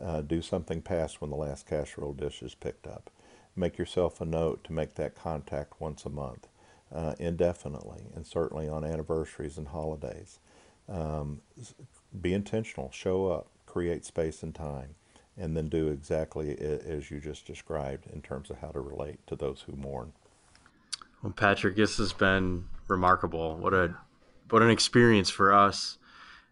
[0.02, 3.10] Uh, do something past when the last casserole dish is picked up.
[3.56, 6.48] Make yourself a note to make that contact once a month,
[6.94, 10.40] uh, indefinitely, and certainly on anniversaries and holidays.
[10.88, 11.42] Um,
[12.22, 14.96] be intentional, show up, create space and time,
[15.38, 19.36] and then do exactly as you just described in terms of how to relate to
[19.36, 20.14] those who mourn.
[21.24, 23.58] Well, Patrick, this has been remarkable.
[23.58, 23.96] What a
[24.50, 26.00] what an experience for us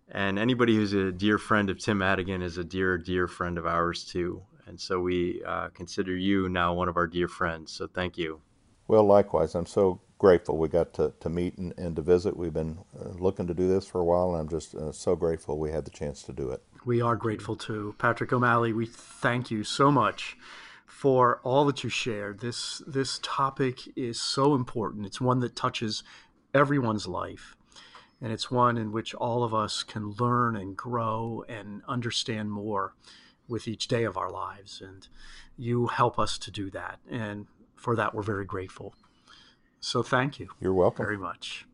[0.09, 3.65] and anybody who's a dear friend of Tim Madigan is a dear, dear friend of
[3.65, 4.41] ours too.
[4.65, 7.71] And so we uh, consider you now one of our dear friends.
[7.71, 8.41] So thank you.
[8.87, 12.37] Well, likewise, I'm so grateful we got to, to meet and, and to visit.
[12.37, 15.15] We've been uh, looking to do this for a while, and I'm just uh, so
[15.15, 16.63] grateful we had the chance to do it.
[16.87, 17.95] We are grateful to.
[17.97, 20.37] Patrick O'Malley, we thank you so much
[20.85, 22.39] for all that you shared.
[22.39, 26.01] This, this topic is so important, it's one that touches
[26.53, 27.57] everyone's life.
[28.21, 32.93] And it's one in which all of us can learn and grow and understand more
[33.49, 34.81] with each day of our lives.
[34.81, 35.09] And
[35.57, 36.99] you help us to do that.
[37.11, 38.95] And for that, we're very grateful.
[39.81, 40.47] So thank you.
[40.61, 41.03] You're welcome.
[41.03, 41.65] Very much.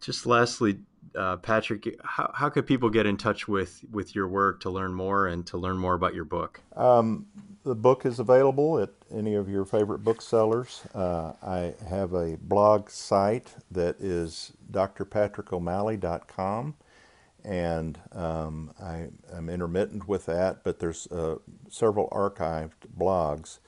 [0.00, 0.78] Just lastly,
[1.14, 4.94] uh, Patrick, how, how could people get in touch with, with your work to learn
[4.94, 6.60] more and to learn more about your book?
[6.74, 7.26] Um,
[7.64, 10.82] the book is available at any of your favorite booksellers.
[10.94, 16.74] Uh, I have a blog site that is drpatricko'malley.com,
[17.44, 21.36] and um, I, am intermittent with that, but there's uh,
[21.68, 23.58] several archived blogs,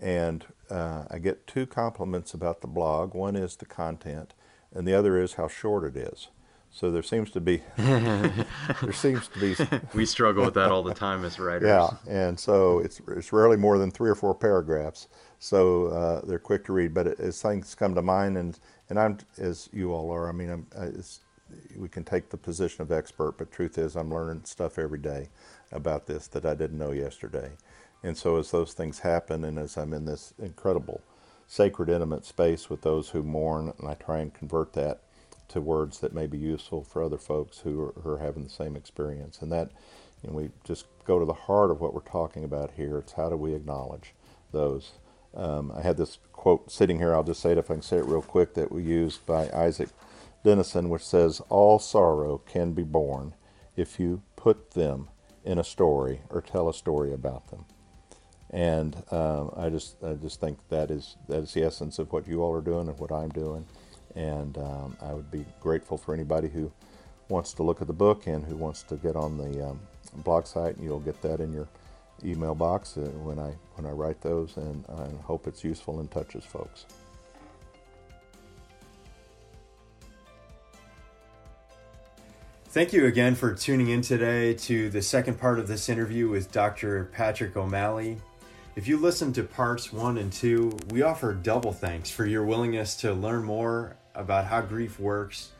[0.00, 3.14] and uh, I get two compliments about the blog.
[3.14, 4.34] One is the content,
[4.74, 6.28] and the other is how short it is.
[6.70, 10.94] So there seems to be there seems to be we struggle with that all the
[10.94, 11.66] time as writers.
[11.66, 15.08] Yeah, and so it's it's rarely more than three or four paragraphs.
[15.38, 16.94] So uh, they're quick to read.
[16.94, 18.58] But as things come to mind, and
[18.90, 20.28] and I'm as you all are.
[20.28, 20.66] I mean, I'm,
[21.76, 25.28] we can take the position of expert, but truth is, I'm learning stuff every day
[25.72, 27.52] about this that I didn't know yesterday.
[28.02, 31.02] And so as those things happen, and as I'm in this incredible
[31.46, 35.00] sacred, intimate space with those who mourn, and I try and convert that
[35.48, 38.50] to words that may be useful for other folks who are, who are having the
[38.50, 39.40] same experience.
[39.40, 39.70] And that,
[40.24, 42.98] know, we just go to the heart of what we're talking about here.
[42.98, 44.14] It's how do we acknowledge
[44.52, 44.92] those.
[45.34, 47.98] Um, I had this quote sitting here, I'll just say it if I can say
[47.98, 49.88] it real quick, that we used by Isaac
[50.44, 53.34] Dinesen, which says, All sorrow can be borne
[53.76, 55.08] if you put them
[55.44, 57.64] in a story or tell a story about them.
[58.50, 62.26] And um, I just I just think that is that is the essence of what
[62.26, 63.66] you all are doing and what I'm doing.
[64.18, 66.72] And um, I would be grateful for anybody who
[67.28, 69.80] wants to look at the book and who wants to get on the um,
[70.24, 71.68] blog site, you'll get that in your
[72.24, 76.10] email box uh, when I when I write those, and I hope it's useful and
[76.10, 76.86] touches folks.
[82.70, 86.50] Thank you again for tuning in today to the second part of this interview with
[86.50, 87.04] Dr.
[87.12, 88.18] Patrick O'Malley.
[88.76, 92.94] If you listened to parts one and two, we offer double thanks for your willingness
[92.96, 95.52] to learn more about how grief works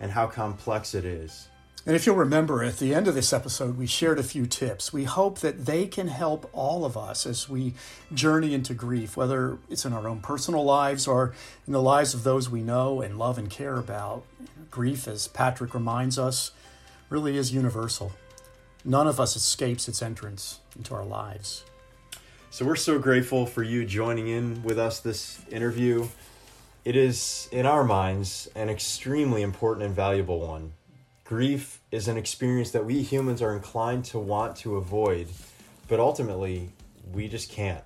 [0.00, 1.48] and how complex it is.
[1.86, 4.92] And if you'll remember, at the end of this episode, we shared a few tips.
[4.92, 7.74] We hope that they can help all of us as we
[8.12, 11.32] journey into grief, whether it's in our own personal lives or
[11.64, 14.24] in the lives of those we know and love and care about.
[14.68, 16.50] Grief, as Patrick reminds us,
[17.08, 18.10] really is universal.
[18.84, 21.64] None of us escapes its entrance into our lives.
[22.50, 26.08] So we're so grateful for you joining in with us this interview.
[26.86, 30.72] It is, in our minds, an extremely important and valuable one.
[31.24, 35.26] Grief is an experience that we humans are inclined to want to avoid,
[35.88, 36.70] but ultimately,
[37.12, 37.82] we just can't.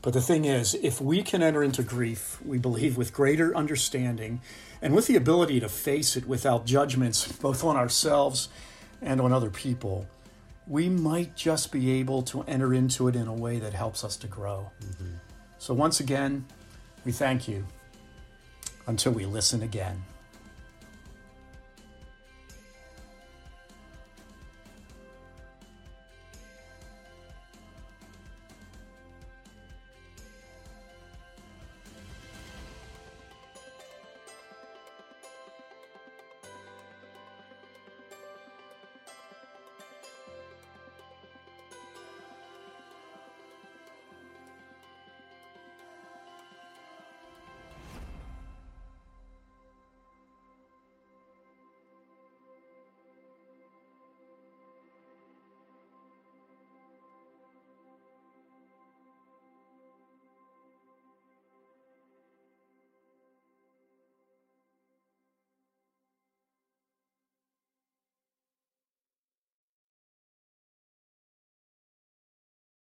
[0.00, 4.40] But the thing is, if we can enter into grief, we believe with greater understanding
[4.80, 8.48] and with the ability to face it without judgments, both on ourselves
[9.02, 10.06] and on other people,
[10.66, 14.16] we might just be able to enter into it in a way that helps us
[14.16, 14.70] to grow.
[14.80, 15.16] Mm-hmm.
[15.58, 16.46] So, once again,
[17.04, 17.66] we thank you
[18.88, 20.02] until we listen again.